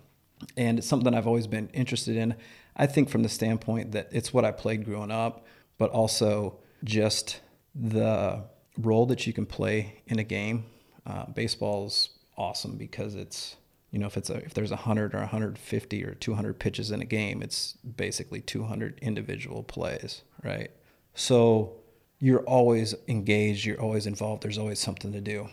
And 0.57 0.79
it's 0.79 0.89
something 0.89 1.13
I've 1.15 1.27
always 1.27 1.47
been 1.47 1.69
interested 1.75 2.17
in. 2.17 2.37
I 2.75 2.87
think 2.87 3.11
from 3.11 3.23
the 3.23 3.29
standpoint 3.29 3.93
that 3.93 4.09
it's 4.13 4.33
what 4.33 4.47
I 4.47 4.51
played 4.51 4.87
growing 4.87 5.11
up, 5.11 5.45
but 5.79 5.91
also 5.91 6.59
just 6.83 7.41
the 7.75 8.45
role 8.79 9.07
that 9.07 9.27
you 9.27 9.33
can 9.33 9.47
play 9.47 10.03
in 10.07 10.19
a 10.19 10.25
game. 10.25 10.65
Uh, 11.07 11.27
baseball's 11.27 12.11
awesome 12.37 12.77
because 12.77 13.15
it's 13.15 13.57
you 13.91 13.99
know 13.99 14.07
if 14.07 14.17
it's 14.17 14.31
a, 14.31 14.37
if 14.37 14.55
there's 14.55 14.71
100 14.71 15.15
or 15.15 15.19
150 15.19 16.05
or 16.05 16.15
200 16.15 16.59
pitches 16.59 16.91
in 16.91 17.01
a 17.01 17.05
game, 17.05 17.43
it's 17.43 17.73
basically 17.97 18.41
200 18.41 18.99
individual 19.03 19.63
plays, 19.63 20.23
right? 20.43 20.71
So 21.15 21.77
you're 22.19 22.43
always 22.45 22.95
engaged, 23.07 23.67
you're 23.67 23.81
always 23.81 24.07
involved. 24.07 24.43
There's 24.43 24.59
always 24.59 24.79
something 24.79 25.13
to 25.13 25.21
do. 25.21 25.49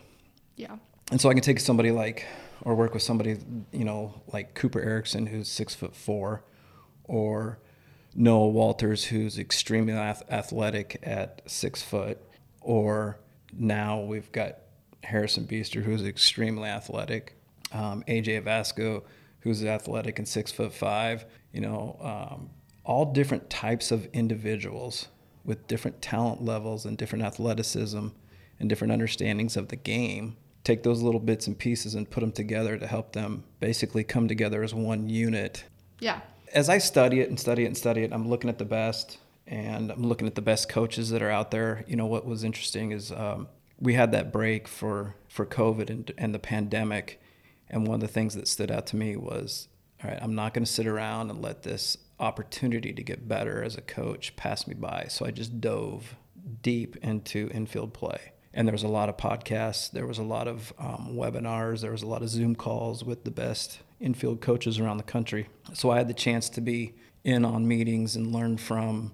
Yeah. 0.56 0.76
And 1.10 1.20
so 1.20 1.28
I 1.28 1.34
can 1.34 1.42
take 1.42 1.60
somebody 1.60 1.90
like, 1.90 2.26
or 2.62 2.74
work 2.74 2.94
with 2.94 3.02
somebody, 3.02 3.38
you 3.72 3.84
know, 3.84 4.22
like 4.32 4.54
Cooper 4.54 4.80
Erickson, 4.80 5.26
who's 5.26 5.48
six 5.48 5.74
foot 5.74 5.94
four, 5.94 6.44
or 7.04 7.58
Noah 8.14 8.48
Walters, 8.48 9.04
who's 9.04 9.38
extremely 9.38 9.92
athletic 9.94 10.98
at 11.02 11.42
six 11.46 11.82
foot, 11.82 12.18
or 12.60 13.18
now 13.52 14.00
we've 14.00 14.30
got 14.32 14.58
Harrison 15.02 15.46
Beester, 15.46 15.82
who's 15.82 16.02
extremely 16.04 16.68
athletic, 16.68 17.36
um, 17.72 18.04
AJ 18.06 18.44
Vasco, 18.44 19.04
who's 19.40 19.64
athletic 19.64 20.18
and 20.18 20.28
six 20.28 20.52
foot 20.52 20.72
five. 20.72 21.24
You 21.52 21.60
know, 21.60 21.96
um, 22.00 22.50
all 22.84 23.12
different 23.12 23.50
types 23.50 23.90
of 23.90 24.06
individuals 24.12 25.08
with 25.44 25.66
different 25.66 26.00
talent 26.00 26.42
levels 26.42 26.84
and 26.86 26.96
different 26.96 27.24
athleticism 27.24 28.08
and 28.60 28.68
different 28.68 28.92
understandings 28.92 29.56
of 29.56 29.68
the 29.68 29.76
game. 29.76 30.36
Take 30.64 30.84
those 30.84 31.02
little 31.02 31.20
bits 31.20 31.48
and 31.48 31.58
pieces 31.58 31.94
and 31.94 32.08
put 32.08 32.20
them 32.20 32.30
together 32.30 32.78
to 32.78 32.86
help 32.86 33.12
them 33.12 33.44
basically 33.58 34.04
come 34.04 34.28
together 34.28 34.62
as 34.62 34.72
one 34.72 35.08
unit. 35.08 35.64
Yeah. 35.98 36.20
As 36.52 36.68
I 36.68 36.78
study 36.78 37.20
it 37.20 37.28
and 37.28 37.40
study 37.40 37.64
it 37.64 37.66
and 37.66 37.76
study 37.76 38.02
it, 38.02 38.12
I'm 38.12 38.28
looking 38.28 38.50
at 38.50 38.58
the 38.58 38.64
best 38.64 39.18
and 39.46 39.90
I'm 39.90 40.02
looking 40.02 40.26
at 40.26 40.34
the 40.34 40.42
best 40.42 40.68
coaches 40.68 41.10
that 41.10 41.22
are 41.22 41.30
out 41.30 41.50
there. 41.50 41.84
You 41.86 41.96
know, 41.96 42.06
what 42.06 42.26
was 42.26 42.44
interesting 42.44 42.92
is 42.92 43.10
um, 43.10 43.48
we 43.80 43.94
had 43.94 44.12
that 44.12 44.32
break 44.32 44.68
for, 44.68 45.16
for 45.28 45.46
COVID 45.46 45.90
and, 45.90 46.12
and 46.18 46.34
the 46.34 46.38
pandemic. 46.38 47.20
And 47.68 47.86
one 47.86 47.96
of 47.96 48.00
the 48.00 48.08
things 48.08 48.34
that 48.34 48.48
stood 48.48 48.70
out 48.70 48.86
to 48.88 48.96
me 48.96 49.16
was 49.16 49.68
all 50.02 50.10
right, 50.10 50.18
I'm 50.20 50.34
not 50.34 50.52
going 50.52 50.64
to 50.64 50.70
sit 50.70 50.86
around 50.86 51.30
and 51.30 51.40
let 51.40 51.62
this 51.62 51.96
opportunity 52.20 52.92
to 52.92 53.02
get 53.02 53.28
better 53.28 53.62
as 53.62 53.76
a 53.76 53.80
coach 53.80 54.36
pass 54.36 54.66
me 54.66 54.74
by. 54.74 55.06
So 55.08 55.24
I 55.24 55.30
just 55.30 55.60
dove 55.60 56.16
deep 56.62 56.96
into 56.96 57.48
infield 57.52 57.94
play. 57.94 58.32
And 58.54 58.68
there 58.68 58.72
was 58.72 58.82
a 58.82 58.88
lot 58.88 59.08
of 59.08 59.16
podcasts, 59.16 59.90
there 59.90 60.06
was 60.06 60.18
a 60.18 60.22
lot 60.22 60.46
of 60.46 60.74
um, 60.78 61.12
webinars, 61.12 61.80
there 61.80 61.92
was 61.92 62.02
a 62.02 62.06
lot 62.06 62.22
of 62.22 62.28
Zoom 62.28 62.54
calls 62.54 63.02
with 63.02 63.24
the 63.24 63.30
best 63.30 63.78
infield 64.02 64.40
coaches 64.40 64.78
around 64.78 64.98
the 64.98 65.04
country. 65.04 65.48
So 65.72 65.90
I 65.90 65.98
had 65.98 66.08
the 66.08 66.14
chance 66.14 66.50
to 66.50 66.60
be 66.60 66.94
in 67.24 67.44
on 67.44 67.66
meetings 67.66 68.16
and 68.16 68.32
learn 68.32 68.58
from 68.58 69.12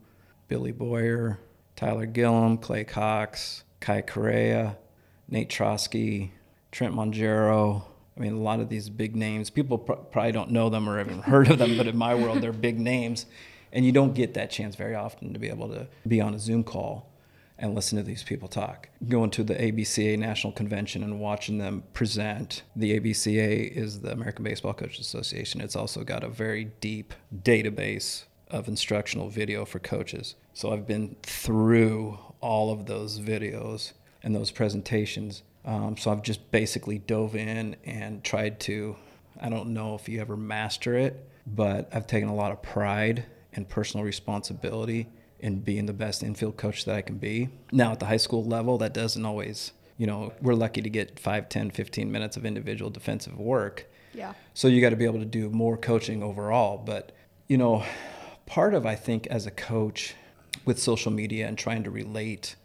Billy 0.49 0.73
Boyer, 0.73 1.39
Tyler 1.77 2.07
Gillum, 2.07 2.59
Clay 2.59 2.85
Cox, 2.85 3.65
Kai 3.81 4.01
Correa, 4.01 4.77
Nate 5.29 5.51
Trosky, 5.51 6.31
Trent 6.73 6.95
Mongero, 6.95 7.85
I 8.19 8.21
mean, 8.21 8.33
a 8.33 8.41
lot 8.41 8.59
of 8.59 8.69
these 8.69 8.91
big 8.91 9.15
names, 9.15 9.49
people 9.49 9.79
pr- 9.79 9.93
probably 9.93 10.33
don't 10.33 10.51
know 10.51 10.69
them 10.69 10.89
or 10.89 10.99
haven't 10.99 11.23
heard 11.23 11.51
of 11.51 11.59
them, 11.59 11.77
but 11.77 11.87
in 11.87 11.97
my 11.97 12.15
world, 12.17 12.41
they're 12.41 12.53
big 12.53 12.81
names. 12.81 13.27
And 13.73 13.85
you 13.85 13.93
don't 13.93 14.15
get 14.15 14.35
that 14.35 14.51
chance 14.51 14.75
very 14.75 14.95
often 14.95 15.35
to 15.35 15.39
be 15.39 15.49
able 15.49 15.69
to 15.69 15.87
be 16.07 16.21
on 16.21 16.35
a 16.35 16.39
Zoom 16.39 16.65
call 16.65 17.08
and 17.59 17.75
listen 17.75 17.99
to 17.99 18.05
these 18.05 18.23
people 18.23 18.49
talk. 18.49 18.89
Going 19.09 19.31
to 19.31 19.43
the 19.43 19.55
ABCA 19.55 20.19
National 20.19 20.53
Convention 20.53 21.03
and 21.03 21.21
watching 21.21 21.59
them 21.59 21.83
present. 21.93 22.63
The 22.77 22.99
ABCA 22.99 23.73
is 23.73 24.01
the 24.01 24.13
American 24.13 24.45
Baseball 24.45 24.75
Coaches 24.75 25.01
Association. 25.01 25.61
It's 25.61 25.77
also 25.77 26.05
got 26.05 26.23
a 26.23 26.29
very 26.29 26.67
deep 26.81 27.15
database 27.43 28.25
of 28.49 28.69
instructional 28.69 29.29
video 29.29 29.65
for 29.65 29.79
coaches. 29.79 30.37
So 30.55 30.73
I've 30.73 30.87
been 30.87 31.17
through 31.23 32.19
all 32.41 32.71
of 32.71 32.87
those 32.87 33.19
videos 33.19 33.93
and 34.23 34.35
those 34.35 34.51
presentations 34.51 35.43
um, 35.69 35.99
so 35.99 36.11
I've 36.11 36.23
just 36.23 36.51
basically 36.51 36.99
dove 36.99 37.37
in 37.37 37.77
and 37.85 38.25
tried 38.25 38.59
to, 38.61 38.97
I 39.39 39.51
don't 39.51 39.75
know 39.75 39.95
if 39.95 40.09
you 40.09 40.19
ever 40.19 40.35
master 40.35 40.97
it, 40.97 41.29
but 41.47 41.91
I've 41.93 42.07
taken 42.07 42.31
a 42.31 42.35
lot 42.35 42.53
of 42.53 42.63
pride 42.63 43.27
and 43.53 43.69
personal 43.69 44.05
responsibility 44.05 45.09
in 45.41 45.61
being 45.61 45.87
the 45.87 45.93
best 45.93 46.23
infield 46.23 46.57
coach 46.57 46.85
that 46.85 46.95
I 46.95 47.03
can 47.03 47.19
be. 47.19 47.49
Now 47.73 47.93
at 47.93 48.01
the 48.01 48.07
high 48.07 48.17
school 48.17 48.45
level, 48.45 48.79
that 48.79 48.95
doesn't 48.95 49.25
always, 49.25 49.73
you 49.97 50.07
know, 50.07 50.33
we're 50.41 50.55
lucky 50.55 50.83
to 50.83 50.91
get 50.91 51.19
5, 51.19 51.49
10, 51.49 51.71
15 51.71 52.11
minutes 52.11 52.37
of 52.37 52.45
individual 52.45 52.91
defensive 52.91 53.39
work. 53.39 53.87
Yeah. 54.15 54.35
So 54.55 54.69
you 54.69 54.81
got 54.81 54.91
to 54.91 54.97
be 54.97 55.05
able 55.05 55.21
to 55.21 55.25
do 55.25 55.49
more 55.51 55.77
coaching 55.77 56.23
overall. 56.23 56.79
But, 56.79 57.13
you 57.47 57.57
know, 57.57 57.85
part 58.47 58.75
of, 58.75 58.87
I 58.87 58.95
think, 58.95 59.27
as 59.29 59.47
a 59.47 59.51
coach 59.51 60.15
with 60.65 60.79
social 60.79 61.13
media 61.13 61.47
and 61.47 61.57
trying 61.57 61.85
to 61.85 61.91
relate 61.91 62.57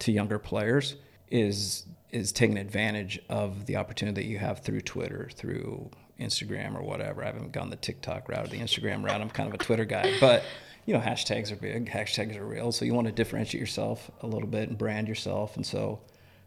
to 0.00 0.12
younger 0.12 0.38
players 0.38 0.96
is 1.30 1.86
is 2.12 2.30
taking 2.30 2.58
advantage 2.58 3.18
of 3.30 3.66
the 3.66 3.76
opportunity 3.76 4.20
that 4.20 4.28
you 4.28 4.38
have 4.38 4.60
through 4.60 4.82
Twitter, 4.82 5.30
through 5.34 5.90
Instagram 6.20 6.76
or 6.76 6.82
whatever. 6.82 7.22
I 7.22 7.26
haven't 7.26 7.52
gone 7.52 7.70
the 7.70 7.76
TikTok 7.76 8.28
route 8.28 8.44
or 8.44 8.48
the 8.48 8.58
Instagram 8.58 9.02
route. 9.02 9.20
I'm 9.20 9.30
kind 9.30 9.48
of 9.48 9.54
a 9.54 9.64
Twitter 9.64 9.86
guy, 9.86 10.12
but 10.20 10.44
you 10.84 10.94
know, 10.94 11.00
hashtags 11.00 11.52
are 11.52 11.56
big, 11.56 11.88
hashtags 11.88 12.36
are 12.36 12.44
real. 12.44 12.72
So 12.72 12.84
you 12.84 12.94
want 12.94 13.06
to 13.06 13.12
differentiate 13.12 13.60
yourself 13.60 14.10
a 14.20 14.26
little 14.26 14.48
bit 14.48 14.68
and 14.68 14.76
brand 14.76 15.08
yourself. 15.08 15.56
And 15.56 15.64
so, 15.64 16.00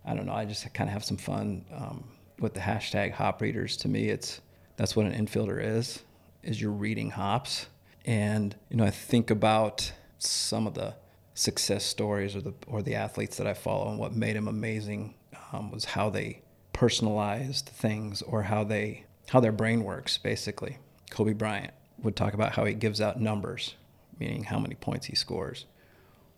I 0.06 0.14
don't 0.14 0.26
know, 0.26 0.34
I 0.34 0.46
just 0.46 0.72
kind 0.74 0.90
of 0.90 0.94
have 0.94 1.06
some 1.06 1.18
fun 1.18 1.66
um, 1.74 2.04
with 2.40 2.54
the 2.54 2.60
hashtag 2.60 3.12
hop 3.12 3.42
readers. 3.42 3.78
To 3.78 3.88
me, 3.88 4.10
it's 4.10 4.42
that's 4.78 4.96
what 4.96 5.06
an 5.06 5.14
infielder 5.14 5.64
is, 5.64 6.04
is 6.44 6.62
you're 6.62 6.72
reading 6.72 7.12
hops. 7.12 7.68
And, 8.06 8.56
you 8.70 8.78
know, 8.78 8.84
I 8.84 8.92
think 8.92 9.32
about 9.32 9.92
some 10.20 10.68
of 10.68 10.74
the 10.74 10.96
success 11.34 11.84
stories 11.86 12.36
or 12.36 12.42
the, 12.42 12.54
or 12.68 12.82
the 12.82 12.96
athletes 12.96 13.38
that 13.38 13.48
I 13.48 13.54
follow 13.54 13.90
and 13.90 14.00
what 14.00 14.14
made 14.14 14.36
them 14.36 14.48
amazing 14.48 15.16
um, 15.52 15.72
was 15.72 15.86
how 15.86 16.10
they 16.10 16.42
personalized 16.76 17.68
things 17.68 18.22
or 18.22 18.44
how 18.44 18.64
they 18.64 19.06
how 19.30 19.40
their 19.40 19.54
brain 19.54 19.82
works 19.82 20.18
basically 20.18 20.78
kobe 21.10 21.32
bryant 21.32 21.74
would 22.04 22.18
talk 22.18 22.34
about 22.34 22.52
how 22.52 22.66
he 22.66 22.74
gives 22.74 23.00
out 23.00 23.20
numbers 23.20 23.76
meaning 24.20 24.44
how 24.44 24.60
many 24.60 24.76
points 24.76 25.08
he 25.08 25.16
scores. 25.16 25.66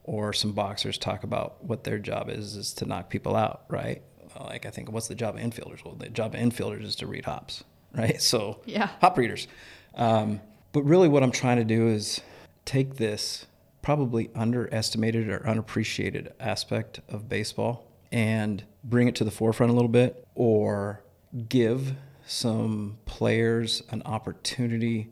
Or 0.03 0.31
some 0.31 0.53
boxers 0.53 0.97
talk 0.97 1.23
about 1.23 1.63
what 1.63 1.83
their 1.83 1.99
job 1.99 2.29
is 2.29 2.55
is 2.55 2.73
to 2.75 2.85
knock 2.85 3.09
people 3.09 3.35
out 3.35 3.63
right? 3.69 4.01
Like 4.39 4.65
i 4.65 4.69
think 4.69 4.91
what's 4.91 5.07
the 5.07 5.15
job 5.15 5.35
of 5.35 5.41
infielders? 5.41 5.83
Well 5.83 5.95
the 5.95 6.09
job 6.09 6.35
of 6.35 6.39
infielders 6.39 6.83
is 6.83 6.95
to 6.97 7.07
read 7.07 7.25
hops 7.25 7.63
right? 7.93 8.21
So 8.21 8.61
yeah. 8.65 8.89
hop 9.01 9.17
readers. 9.17 9.47
Um, 9.95 10.41
but 10.73 10.83
really 10.83 11.07
what 11.07 11.23
i'm 11.23 11.31
trying 11.31 11.57
to 11.57 11.63
do 11.63 11.87
is 11.87 12.21
take 12.65 12.95
this 12.97 13.47
probably 13.81 14.29
underestimated 14.35 15.29
or 15.29 15.47
unappreciated 15.47 16.33
aspect 16.39 16.99
of 17.09 17.29
baseball 17.29 17.89
and 18.11 18.63
bring 18.83 19.07
it 19.07 19.15
to 19.15 19.23
the 19.23 19.31
forefront 19.31 19.71
a 19.71 19.73
little 19.73 19.89
bit 19.89 20.25
or 20.35 21.01
give 21.47 21.93
some 22.25 22.97
players 23.05 23.81
an 23.89 24.01
opportunity 24.05 25.09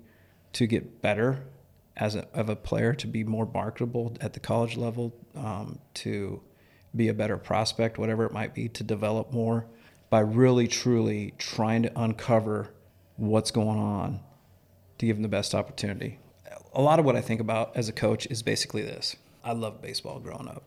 to 0.53 0.67
get 0.67 1.01
better 1.01 1.45
as 1.97 2.15
a, 2.15 2.27
of 2.33 2.49
a 2.49 2.55
player 2.55 2.93
to 2.93 3.07
be 3.07 3.23
more 3.23 3.45
marketable 3.45 4.15
at 4.21 4.33
the 4.33 4.39
college 4.39 4.75
level 4.75 5.13
um, 5.35 5.79
to 5.93 6.41
be 6.95 7.07
a 7.07 7.13
better 7.13 7.37
prospect 7.37 7.97
whatever 7.97 8.25
it 8.25 8.31
might 8.31 8.53
be 8.53 8.67
to 8.69 8.83
develop 8.83 9.31
more 9.31 9.65
by 10.09 10.19
really 10.19 10.67
truly 10.67 11.33
trying 11.37 11.83
to 11.83 11.91
uncover 11.99 12.69
what's 13.17 13.51
going 13.51 13.79
on 13.79 14.19
to 14.97 15.05
give 15.05 15.17
them 15.17 15.23
the 15.23 15.29
best 15.29 15.53
opportunity. 15.55 16.19
A 16.73 16.81
lot 16.81 16.99
of 16.99 17.05
what 17.05 17.15
i 17.15 17.21
think 17.21 17.41
about 17.41 17.75
as 17.75 17.89
a 17.89 17.93
coach 17.93 18.25
is 18.27 18.43
basically 18.43 18.81
this. 18.81 19.15
I 19.43 19.53
loved 19.53 19.81
baseball 19.81 20.19
growing 20.19 20.47
up. 20.47 20.63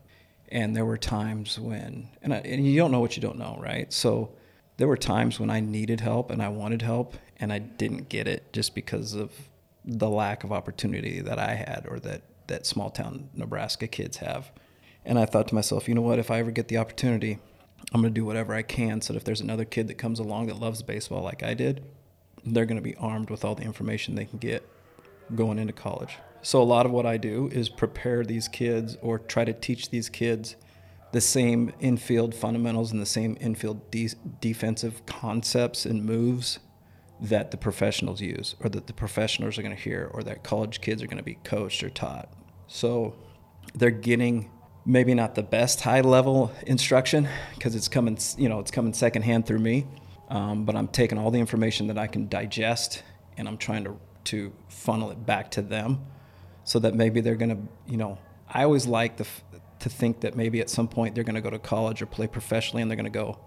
And 0.50 0.74
there 0.74 0.84
were 0.84 0.96
times 0.96 1.58
when, 1.58 2.08
and, 2.22 2.32
I, 2.32 2.38
and 2.38 2.66
you 2.66 2.76
don't 2.76 2.90
know 2.90 3.00
what 3.00 3.16
you 3.16 3.22
don't 3.22 3.38
know, 3.38 3.58
right? 3.60 3.92
So 3.92 4.32
there 4.78 4.88
were 4.88 4.96
times 4.96 5.38
when 5.38 5.50
I 5.50 5.60
needed 5.60 6.00
help 6.00 6.30
and 6.30 6.42
I 6.42 6.48
wanted 6.48 6.82
help 6.82 7.16
and 7.38 7.52
I 7.52 7.58
didn't 7.58 8.08
get 8.08 8.26
it 8.26 8.52
just 8.52 8.74
because 8.74 9.14
of 9.14 9.32
the 9.88 10.10
lack 10.10 10.44
of 10.44 10.52
opportunity 10.52 11.20
that 11.20 11.38
I 11.38 11.54
had 11.54 11.86
or 11.88 11.98
that, 12.00 12.20
that 12.46 12.66
small 12.66 12.90
town 12.90 13.30
Nebraska 13.34 13.88
kids 13.88 14.18
have. 14.18 14.52
And 15.04 15.18
I 15.18 15.24
thought 15.24 15.48
to 15.48 15.54
myself, 15.54 15.88
you 15.88 15.94
know 15.94 16.02
what, 16.02 16.18
if 16.18 16.30
I 16.30 16.38
ever 16.38 16.50
get 16.50 16.68
the 16.68 16.76
opportunity, 16.76 17.38
I'm 17.92 18.02
going 18.02 18.12
to 18.12 18.20
do 18.20 18.26
whatever 18.26 18.54
I 18.54 18.62
can 18.62 19.00
so 19.00 19.12
that 19.12 19.16
if 19.18 19.24
there's 19.24 19.40
another 19.40 19.64
kid 19.64 19.88
that 19.88 19.94
comes 19.94 20.18
along 20.18 20.48
that 20.48 20.60
loves 20.60 20.82
baseball 20.82 21.22
like 21.22 21.42
I 21.42 21.54
did, 21.54 21.84
they're 22.44 22.66
going 22.66 22.76
to 22.76 22.82
be 22.82 22.96
armed 22.96 23.30
with 23.30 23.46
all 23.46 23.54
the 23.54 23.62
information 23.62 24.14
they 24.14 24.26
can 24.26 24.38
get 24.38 24.68
going 25.34 25.58
into 25.58 25.72
college. 25.72 26.18
So 26.42 26.60
a 26.60 26.64
lot 26.64 26.84
of 26.84 26.92
what 26.92 27.06
I 27.06 27.16
do 27.16 27.48
is 27.50 27.70
prepare 27.70 28.24
these 28.24 28.46
kids 28.46 28.98
or 29.00 29.18
try 29.18 29.46
to 29.46 29.54
teach 29.54 29.88
these 29.88 30.10
kids 30.10 30.56
the 31.12 31.20
same 31.22 31.72
infield 31.80 32.34
fundamentals 32.34 32.92
and 32.92 33.00
the 33.00 33.06
same 33.06 33.38
infield 33.40 33.90
de- 33.90 34.10
defensive 34.40 35.06
concepts 35.06 35.86
and 35.86 36.04
moves 36.04 36.58
that 37.20 37.50
the 37.50 37.56
professionals 37.56 38.20
use 38.20 38.54
or 38.60 38.68
that 38.70 38.86
the 38.86 38.92
professionals 38.92 39.58
are 39.58 39.62
going 39.62 39.74
to 39.74 39.82
hear 39.82 40.10
or 40.12 40.22
that 40.22 40.42
college 40.42 40.80
kids 40.80 41.02
are 41.02 41.06
going 41.06 41.18
to 41.18 41.24
be 41.24 41.38
coached 41.44 41.82
or 41.82 41.90
taught. 41.90 42.32
So 42.68 43.14
they're 43.74 43.90
getting 43.90 44.50
maybe 44.84 45.14
not 45.14 45.34
the 45.34 45.42
best 45.42 45.80
high 45.80 46.00
level 46.00 46.52
instruction 46.66 47.28
because 47.54 47.74
it's 47.74 47.88
coming, 47.88 48.18
you 48.36 48.48
know, 48.48 48.60
it's 48.60 48.70
coming 48.70 48.94
secondhand 48.94 49.46
through 49.46 49.58
me. 49.58 49.86
Um, 50.28 50.64
but 50.64 50.76
I'm 50.76 50.88
taking 50.88 51.18
all 51.18 51.30
the 51.30 51.40
information 51.40 51.86
that 51.88 51.98
I 51.98 52.06
can 52.06 52.28
digest 52.28 53.02
and 53.36 53.48
I'm 53.48 53.56
trying 53.56 53.84
to, 53.84 53.98
to 54.24 54.52
funnel 54.68 55.10
it 55.10 55.24
back 55.24 55.50
to 55.52 55.62
them 55.62 56.06
so 56.64 56.78
that 56.80 56.94
maybe 56.94 57.20
they're 57.20 57.36
going 57.36 57.50
to, 57.50 57.90
you 57.90 57.96
know, 57.96 58.18
I 58.48 58.64
always 58.64 58.86
like 58.86 59.16
the, 59.16 59.26
to 59.80 59.88
think 59.88 60.20
that 60.20 60.36
maybe 60.36 60.60
at 60.60 60.70
some 60.70 60.88
point 60.88 61.14
they're 61.14 61.24
going 61.24 61.34
to 61.34 61.40
go 61.40 61.50
to 61.50 61.58
college 61.58 62.02
or 62.02 62.06
play 62.06 62.26
professionally 62.26 62.82
and 62.82 62.90
they're 62.90 62.96
going 62.96 63.04
to 63.04 63.10
go, 63.10 63.38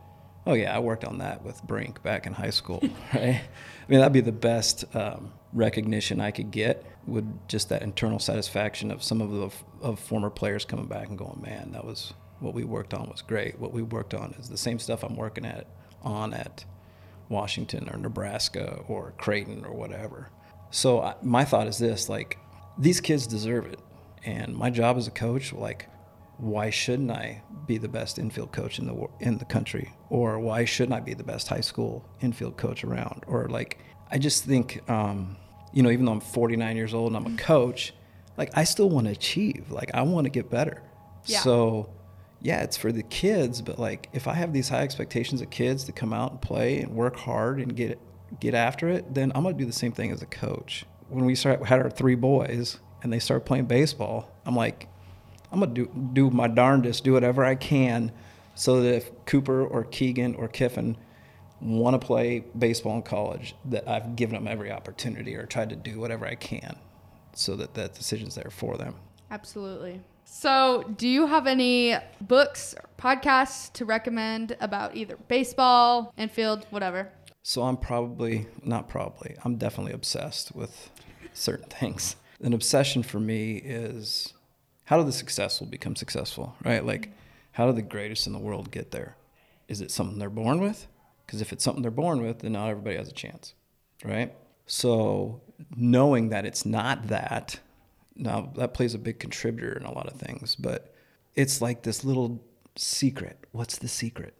oh 0.45 0.53
yeah, 0.53 0.75
I 0.75 0.79
worked 0.79 1.03
on 1.03 1.19
that 1.19 1.43
with 1.43 1.61
Brink 1.63 2.01
back 2.03 2.25
in 2.25 2.33
high 2.33 2.49
school, 2.49 2.81
right? 3.13 3.41
I 3.41 3.87
mean, 3.87 3.99
that'd 3.99 4.13
be 4.13 4.21
the 4.21 4.31
best 4.31 4.83
um, 4.95 5.33
recognition 5.53 6.21
I 6.21 6.31
could 6.31 6.51
get 6.51 6.85
would 7.07 7.47
just 7.47 7.69
that 7.69 7.81
internal 7.81 8.19
satisfaction 8.19 8.91
of 8.91 9.03
some 9.03 9.21
of 9.21 9.31
the 9.31 9.49
of 9.81 9.99
former 9.99 10.29
players 10.29 10.65
coming 10.65 10.85
back 10.85 11.09
and 11.09 11.17
going, 11.17 11.41
man, 11.41 11.71
that 11.71 11.85
was 11.85 12.13
what 12.39 12.53
we 12.53 12.63
worked 12.63 12.93
on 12.93 13.09
was 13.09 13.21
great. 13.21 13.59
What 13.59 13.71
we 13.71 13.81
worked 13.81 14.13
on 14.13 14.35
is 14.39 14.49
the 14.49 14.57
same 14.57 14.79
stuff 14.79 15.03
I'm 15.03 15.15
working 15.15 15.45
at 15.45 15.67
on 16.03 16.33
at 16.33 16.65
Washington 17.29 17.89
or 17.91 17.97
Nebraska 17.97 18.83
or 18.87 19.13
Creighton 19.17 19.65
or 19.65 19.73
whatever. 19.73 20.29
So 20.71 21.01
I, 21.01 21.15
my 21.21 21.45
thought 21.45 21.67
is 21.67 21.77
this: 21.77 22.09
like 22.09 22.37
these 22.77 23.01
kids 23.01 23.27
deserve 23.27 23.65
it, 23.65 23.79
and 24.23 24.55
my 24.55 24.69
job 24.69 24.97
as 24.97 25.07
a 25.07 25.11
coach, 25.11 25.53
like 25.53 25.87
why 26.41 26.71
shouldn't 26.71 27.11
I 27.11 27.43
be 27.67 27.77
the 27.77 27.87
best 27.87 28.17
infield 28.17 28.51
coach 28.51 28.79
in 28.79 28.87
the 28.87 29.07
in 29.19 29.37
the 29.37 29.45
country, 29.45 29.93
or 30.09 30.39
why 30.39 30.65
shouldn't 30.65 30.93
I 30.93 30.99
be 30.99 31.13
the 31.13 31.23
best 31.23 31.47
high 31.47 31.61
school 31.61 32.03
infield 32.19 32.57
coach 32.57 32.83
around, 32.83 33.23
or 33.27 33.47
like 33.47 33.77
I 34.11 34.17
just 34.17 34.43
think, 34.43 34.81
um, 34.89 35.37
you 35.71 35.83
know, 35.83 35.91
even 35.91 36.05
though 36.05 36.11
I'm 36.11 36.19
49 36.19 36.75
years 36.75 36.93
old 36.93 37.13
and 37.13 37.25
I'm 37.25 37.33
a 37.33 37.37
coach, 37.37 37.93
like 38.37 38.49
I 38.57 38.63
still 38.63 38.89
want 38.89 39.05
to 39.05 39.11
achieve, 39.11 39.71
like 39.71 39.91
I 39.93 40.01
want 40.01 40.25
to 40.25 40.29
get 40.29 40.49
better. 40.49 40.81
Yeah. 41.25 41.39
So, 41.39 41.89
yeah, 42.41 42.63
it's 42.63 42.75
for 42.75 42.91
the 42.91 43.03
kids, 43.03 43.61
but 43.61 43.77
like 43.77 44.09
if 44.11 44.27
I 44.27 44.33
have 44.33 44.51
these 44.51 44.67
high 44.67 44.81
expectations 44.81 45.41
of 45.41 45.51
kids 45.51 45.83
to 45.85 45.91
come 45.91 46.11
out 46.11 46.31
and 46.31 46.41
play 46.41 46.79
and 46.79 46.95
work 46.95 47.15
hard 47.15 47.59
and 47.59 47.75
get 47.75 47.99
get 48.39 48.55
after 48.55 48.89
it, 48.89 49.13
then 49.13 49.31
I'm 49.35 49.43
gonna 49.43 49.55
do 49.55 49.65
the 49.65 49.71
same 49.71 49.91
thing 49.91 50.11
as 50.11 50.23
a 50.23 50.25
coach. 50.25 50.85
When 51.07 51.25
we 51.25 51.35
start 51.35 51.63
had 51.65 51.79
our 51.79 51.89
three 51.91 52.15
boys 52.15 52.79
and 53.03 53.13
they 53.13 53.19
start 53.19 53.45
playing 53.45 53.65
baseball, 53.65 54.31
I'm 54.45 54.55
like, 54.55 54.87
I'm 55.51 55.59
gonna 55.59 55.73
do 55.73 55.87
do 56.13 56.29
my 56.29 56.47
darndest, 56.47 57.03
do 57.03 57.13
whatever 57.13 57.43
I 57.43 57.55
can, 57.55 58.11
so 58.55 58.81
that 58.81 58.95
if 58.95 59.25
Cooper 59.25 59.65
or 59.65 59.83
Keegan 59.83 60.35
or 60.35 60.47
Kiffin 60.47 60.97
want 61.59 61.99
to 61.99 62.05
play 62.05 62.43
baseball 62.57 62.95
in 62.95 63.03
college, 63.03 63.55
that 63.65 63.87
I've 63.87 64.15
given 64.15 64.35
them 64.35 64.47
every 64.47 64.71
opportunity 64.71 65.35
or 65.35 65.45
tried 65.45 65.69
to 65.69 65.75
do 65.75 65.99
whatever 65.99 66.25
I 66.25 66.35
can, 66.35 66.75
so 67.33 67.55
that 67.55 67.73
that 67.75 67.93
decision's 67.93 68.35
there 68.35 68.49
for 68.49 68.77
them. 68.77 68.95
Absolutely. 69.29 70.01
So, 70.33 70.85
do 70.97 71.09
you 71.09 71.27
have 71.27 71.45
any 71.45 71.95
books 72.21 72.73
or 72.73 72.85
podcasts 72.97 73.71
to 73.73 73.83
recommend 73.83 74.55
about 74.61 74.95
either 74.95 75.17
baseball, 75.27 76.13
infield, 76.17 76.65
whatever? 76.69 77.11
So, 77.43 77.63
I'm 77.63 77.75
probably, 77.75 78.47
not 78.63 78.87
probably, 78.87 79.35
I'm 79.43 79.57
definitely 79.57 79.91
obsessed 79.91 80.55
with 80.55 80.89
certain 81.33 81.65
things. 81.69 82.15
An 82.41 82.53
obsession 82.53 83.03
for 83.03 83.19
me 83.19 83.57
is 83.57 84.33
how 84.91 84.97
do 84.97 85.05
the 85.05 85.11
successful 85.13 85.65
become 85.65 85.95
successful, 85.95 86.53
right? 86.65 86.85
Like, 86.85 87.13
how 87.53 87.65
do 87.65 87.71
the 87.71 87.81
greatest 87.81 88.27
in 88.27 88.33
the 88.33 88.39
world 88.39 88.71
get 88.71 88.91
there? 88.91 89.15
Is 89.69 89.79
it 89.79 89.89
something 89.89 90.19
they're 90.19 90.29
born 90.29 90.59
with? 90.59 90.85
Because 91.25 91.39
if 91.39 91.53
it's 91.53 91.63
something 91.63 91.81
they're 91.81 91.91
born 91.91 92.21
with, 92.21 92.39
then 92.39 92.51
not 92.51 92.67
everybody 92.67 92.97
has 92.97 93.07
a 93.07 93.13
chance, 93.13 93.53
right? 94.03 94.35
So, 94.65 95.39
knowing 95.77 96.27
that 96.27 96.45
it's 96.45 96.65
not 96.65 97.07
that, 97.07 97.57
now 98.17 98.51
that 98.57 98.73
plays 98.73 98.93
a 98.93 98.97
big 98.97 99.17
contributor 99.17 99.71
in 99.71 99.85
a 99.85 99.93
lot 99.93 100.07
of 100.07 100.19
things, 100.19 100.55
but 100.55 100.93
it's 101.35 101.61
like 101.61 101.83
this 101.83 102.03
little 102.03 102.43
secret. 102.75 103.45
What's 103.53 103.77
the 103.77 103.87
secret? 103.87 104.33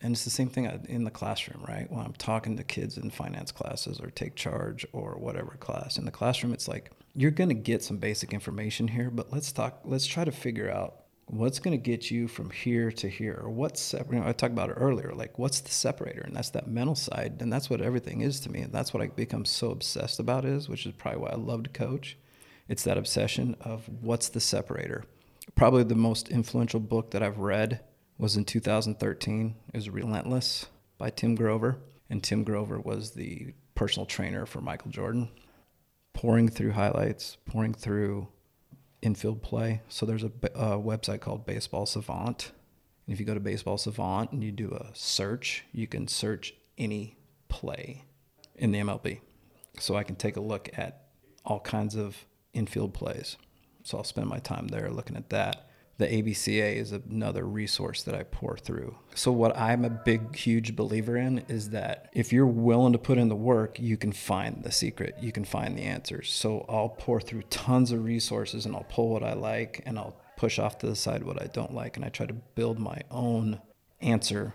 And 0.00 0.12
it's 0.12 0.24
the 0.24 0.30
same 0.30 0.48
thing 0.48 0.66
uh, 0.66 0.78
in 0.88 1.04
the 1.04 1.12
classroom, 1.12 1.64
right? 1.68 1.88
When 1.88 2.04
I'm 2.04 2.14
talking 2.14 2.56
to 2.56 2.64
kids 2.64 2.98
in 2.98 3.10
finance 3.10 3.52
classes 3.52 4.00
or 4.00 4.10
take 4.10 4.34
charge 4.34 4.84
or 4.92 5.12
whatever 5.18 5.56
class, 5.60 5.98
in 5.98 6.04
the 6.04 6.10
classroom, 6.10 6.52
it's 6.52 6.66
like, 6.66 6.90
you're 7.18 7.32
going 7.32 7.48
to 7.48 7.54
get 7.54 7.82
some 7.82 7.96
basic 7.96 8.32
information 8.32 8.86
here, 8.86 9.10
but 9.10 9.32
let's 9.32 9.50
talk, 9.50 9.80
let's 9.84 10.06
try 10.06 10.24
to 10.24 10.30
figure 10.30 10.70
out 10.70 11.02
what's 11.26 11.58
going 11.58 11.76
to 11.76 11.82
get 11.82 12.12
you 12.12 12.28
from 12.28 12.48
here 12.48 12.92
to 12.92 13.08
here 13.08 13.40
or 13.42 13.50
what's 13.50 13.92
you 13.92 14.04
know, 14.12 14.22
I 14.24 14.30
talked 14.32 14.52
about 14.52 14.70
it 14.70 14.74
earlier 14.74 15.12
like 15.12 15.36
what's 15.36 15.60
the 15.60 15.70
separator? 15.70 16.22
And 16.22 16.36
that's 16.36 16.50
that 16.50 16.68
mental 16.68 16.94
side 16.94 17.38
and 17.40 17.52
that's 17.52 17.68
what 17.68 17.80
everything 17.80 18.20
is 18.20 18.38
to 18.40 18.50
me 18.52 18.60
and 18.60 18.72
that's 18.72 18.94
what 18.94 19.02
I 19.02 19.08
become 19.08 19.44
so 19.44 19.72
obsessed 19.72 20.20
about 20.20 20.44
is 20.44 20.68
which 20.68 20.86
is 20.86 20.92
probably 20.92 21.20
why 21.22 21.30
I 21.30 21.34
love 21.34 21.64
to 21.64 21.70
coach 21.70 22.16
it's 22.68 22.84
that 22.84 22.96
obsession 22.96 23.56
of 23.60 23.90
what's 24.00 24.28
the 24.28 24.40
separator. 24.40 25.04
Probably 25.56 25.82
the 25.82 25.96
most 25.96 26.28
influential 26.28 26.80
book 26.80 27.10
that 27.10 27.22
I've 27.22 27.38
read 27.38 27.80
was 28.16 28.36
in 28.36 28.44
2013 28.44 29.56
it 29.74 29.76
was 29.76 29.90
Relentless 29.90 30.66
by 30.98 31.10
Tim 31.10 31.34
Grover 31.34 31.78
and 32.08 32.22
Tim 32.22 32.44
Grover 32.44 32.78
was 32.78 33.10
the 33.10 33.54
personal 33.74 34.06
trainer 34.06 34.46
for 34.46 34.60
Michael 34.60 34.92
Jordan 34.92 35.28
pouring 36.12 36.48
through 36.48 36.72
highlights, 36.72 37.36
pouring 37.44 37.74
through 37.74 38.28
infield 39.02 39.42
play. 39.42 39.82
So 39.88 40.06
there's 40.06 40.24
a, 40.24 40.32
a, 40.54 40.78
website 40.78 41.20
called 41.20 41.46
Baseball 41.46 41.86
Savant. 41.86 42.52
And 43.06 43.14
if 43.14 43.20
you 43.20 43.26
go 43.26 43.34
to 43.34 43.40
Baseball 43.40 43.78
Savant 43.78 44.32
and 44.32 44.42
you 44.42 44.52
do 44.52 44.72
a 44.72 44.90
search, 44.94 45.64
you 45.72 45.86
can 45.86 46.08
search 46.08 46.54
any 46.76 47.16
play 47.48 48.04
in 48.56 48.72
the 48.72 48.80
MLB. 48.80 49.20
So 49.78 49.94
I 49.94 50.02
can 50.02 50.16
take 50.16 50.36
a 50.36 50.40
look 50.40 50.68
at 50.76 51.08
all 51.44 51.60
kinds 51.60 51.94
of 51.94 52.26
infield 52.52 52.92
plays. 52.94 53.36
So 53.84 53.98
I'll 53.98 54.04
spend 54.04 54.26
my 54.26 54.38
time 54.38 54.68
there 54.68 54.90
looking 54.90 55.16
at 55.16 55.30
that 55.30 55.68
the 55.98 56.06
ABCA 56.06 56.76
is 56.76 56.92
another 56.92 57.44
resource 57.44 58.04
that 58.04 58.14
I 58.14 58.22
pour 58.22 58.56
through. 58.56 58.96
So, 59.14 59.32
what 59.32 59.56
I'm 59.58 59.84
a 59.84 59.90
big, 59.90 60.34
huge 60.34 60.76
believer 60.76 61.16
in 61.16 61.40
is 61.48 61.70
that 61.70 62.08
if 62.12 62.32
you're 62.32 62.46
willing 62.46 62.92
to 62.92 62.98
put 62.98 63.18
in 63.18 63.28
the 63.28 63.36
work, 63.36 63.80
you 63.80 63.96
can 63.96 64.12
find 64.12 64.62
the 64.62 64.70
secret, 64.70 65.16
you 65.20 65.32
can 65.32 65.44
find 65.44 65.76
the 65.76 65.82
answers. 65.82 66.32
So, 66.32 66.64
I'll 66.68 66.88
pour 66.88 67.20
through 67.20 67.42
tons 67.50 67.90
of 67.90 68.04
resources 68.04 68.64
and 68.64 68.76
I'll 68.76 68.86
pull 68.88 69.10
what 69.10 69.24
I 69.24 69.34
like 69.34 69.82
and 69.86 69.98
I'll 69.98 70.16
push 70.36 70.60
off 70.60 70.78
to 70.78 70.86
the 70.86 70.94
side 70.94 71.24
what 71.24 71.42
I 71.42 71.46
don't 71.46 71.74
like. 71.74 71.96
And 71.96 72.04
I 72.06 72.10
try 72.10 72.26
to 72.26 72.32
build 72.32 72.78
my 72.78 73.00
own 73.10 73.60
answer 74.00 74.54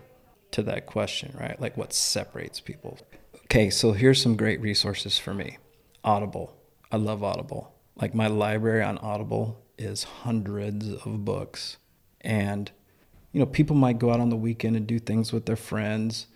to 0.52 0.62
that 0.62 0.86
question, 0.86 1.36
right? 1.38 1.60
Like 1.60 1.76
what 1.76 1.92
separates 1.92 2.58
people. 2.58 2.98
Okay, 3.44 3.68
so 3.68 3.92
here's 3.92 4.22
some 4.22 4.36
great 4.36 4.62
resources 4.62 5.18
for 5.18 5.34
me 5.34 5.58
Audible. 6.02 6.56
I 6.90 6.96
love 6.96 7.22
Audible. 7.22 7.74
Like 7.96 8.14
my 8.14 8.28
library 8.28 8.82
on 8.82 8.96
Audible 8.98 9.63
is 9.78 10.04
hundreds 10.04 10.92
of 10.92 11.24
books. 11.24 11.76
And, 12.20 12.70
you 13.32 13.40
know, 13.40 13.46
people 13.46 13.76
might 13.76 13.98
go 13.98 14.10
out 14.10 14.20
on 14.20 14.30
the 14.30 14.36
weekend 14.36 14.76
and 14.76 14.86
do 14.86 14.98
things 14.98 15.32
with 15.32 15.46
their 15.46 15.56
friends, 15.56 16.26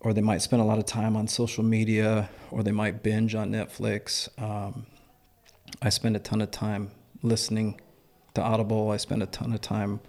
or 0.00 0.12
they 0.12 0.20
might 0.20 0.42
spend 0.42 0.62
a 0.62 0.64
lot 0.64 0.78
of 0.78 0.86
time 0.86 1.16
on 1.16 1.28
social 1.28 1.64
media, 1.64 2.30
or 2.50 2.62
they 2.62 2.72
might 2.72 3.02
binge 3.02 3.34
on 3.34 3.50
Netflix. 3.50 4.28
Um, 4.40 4.86
I 5.82 5.88
spend 5.88 6.16
a 6.16 6.20
ton 6.20 6.40
of 6.40 6.50
time 6.50 6.90
listening 7.22 7.80
to 8.34 8.42
Audible. 8.42 8.90
I 8.90 8.96
spend 8.96 9.22
a 9.22 9.26
ton 9.26 9.52
of 9.52 9.60
time 9.60 10.00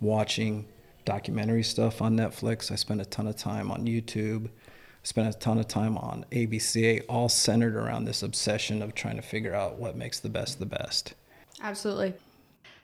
watching 0.00 0.66
documentary 1.04 1.62
stuff 1.62 2.02
on 2.02 2.16
Netflix. 2.16 2.70
I 2.70 2.76
spend 2.76 3.00
a 3.00 3.04
ton 3.04 3.26
of 3.26 3.36
time 3.36 3.70
on 3.70 3.86
YouTube. 3.86 4.46
I 4.46 5.06
spend 5.06 5.28
a 5.28 5.32
ton 5.32 5.58
of 5.58 5.68
time 5.68 5.98
on 5.98 6.24
ABCA, 6.32 7.04
all 7.08 7.28
centered 7.28 7.76
around 7.76 8.04
this 8.04 8.22
obsession 8.22 8.82
of 8.82 8.94
trying 8.94 9.16
to 9.16 9.22
figure 9.22 9.54
out 9.54 9.78
what 9.78 9.96
makes 9.96 10.20
the 10.20 10.28
best 10.28 10.58
the 10.58 10.66
best. 10.66 11.14
Absolutely. 11.62 12.14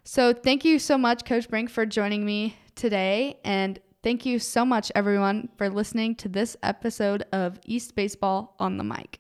So 0.05 0.33
thank 0.33 0.65
you 0.65 0.79
so 0.79 0.97
much, 0.99 1.25
Coach 1.25 1.49
Brink, 1.49 1.71
for 1.71 1.87
joining 1.87 2.25
me 2.25 2.57
today. 2.75 3.39
And 3.45 3.79
thank 4.03 4.25
you 4.27 4.39
so 4.39 4.65
much, 4.65 4.91
everyone, 4.95 5.49
for 5.57 5.69
listening 5.69 6.15
to 6.17 6.29
this 6.29 6.57
episode 6.63 7.25
of 7.33 7.61
East 7.65 7.95
Baseball 7.95 8.55
on 8.59 8.77
the 8.77 8.85
Mic. 8.85 9.20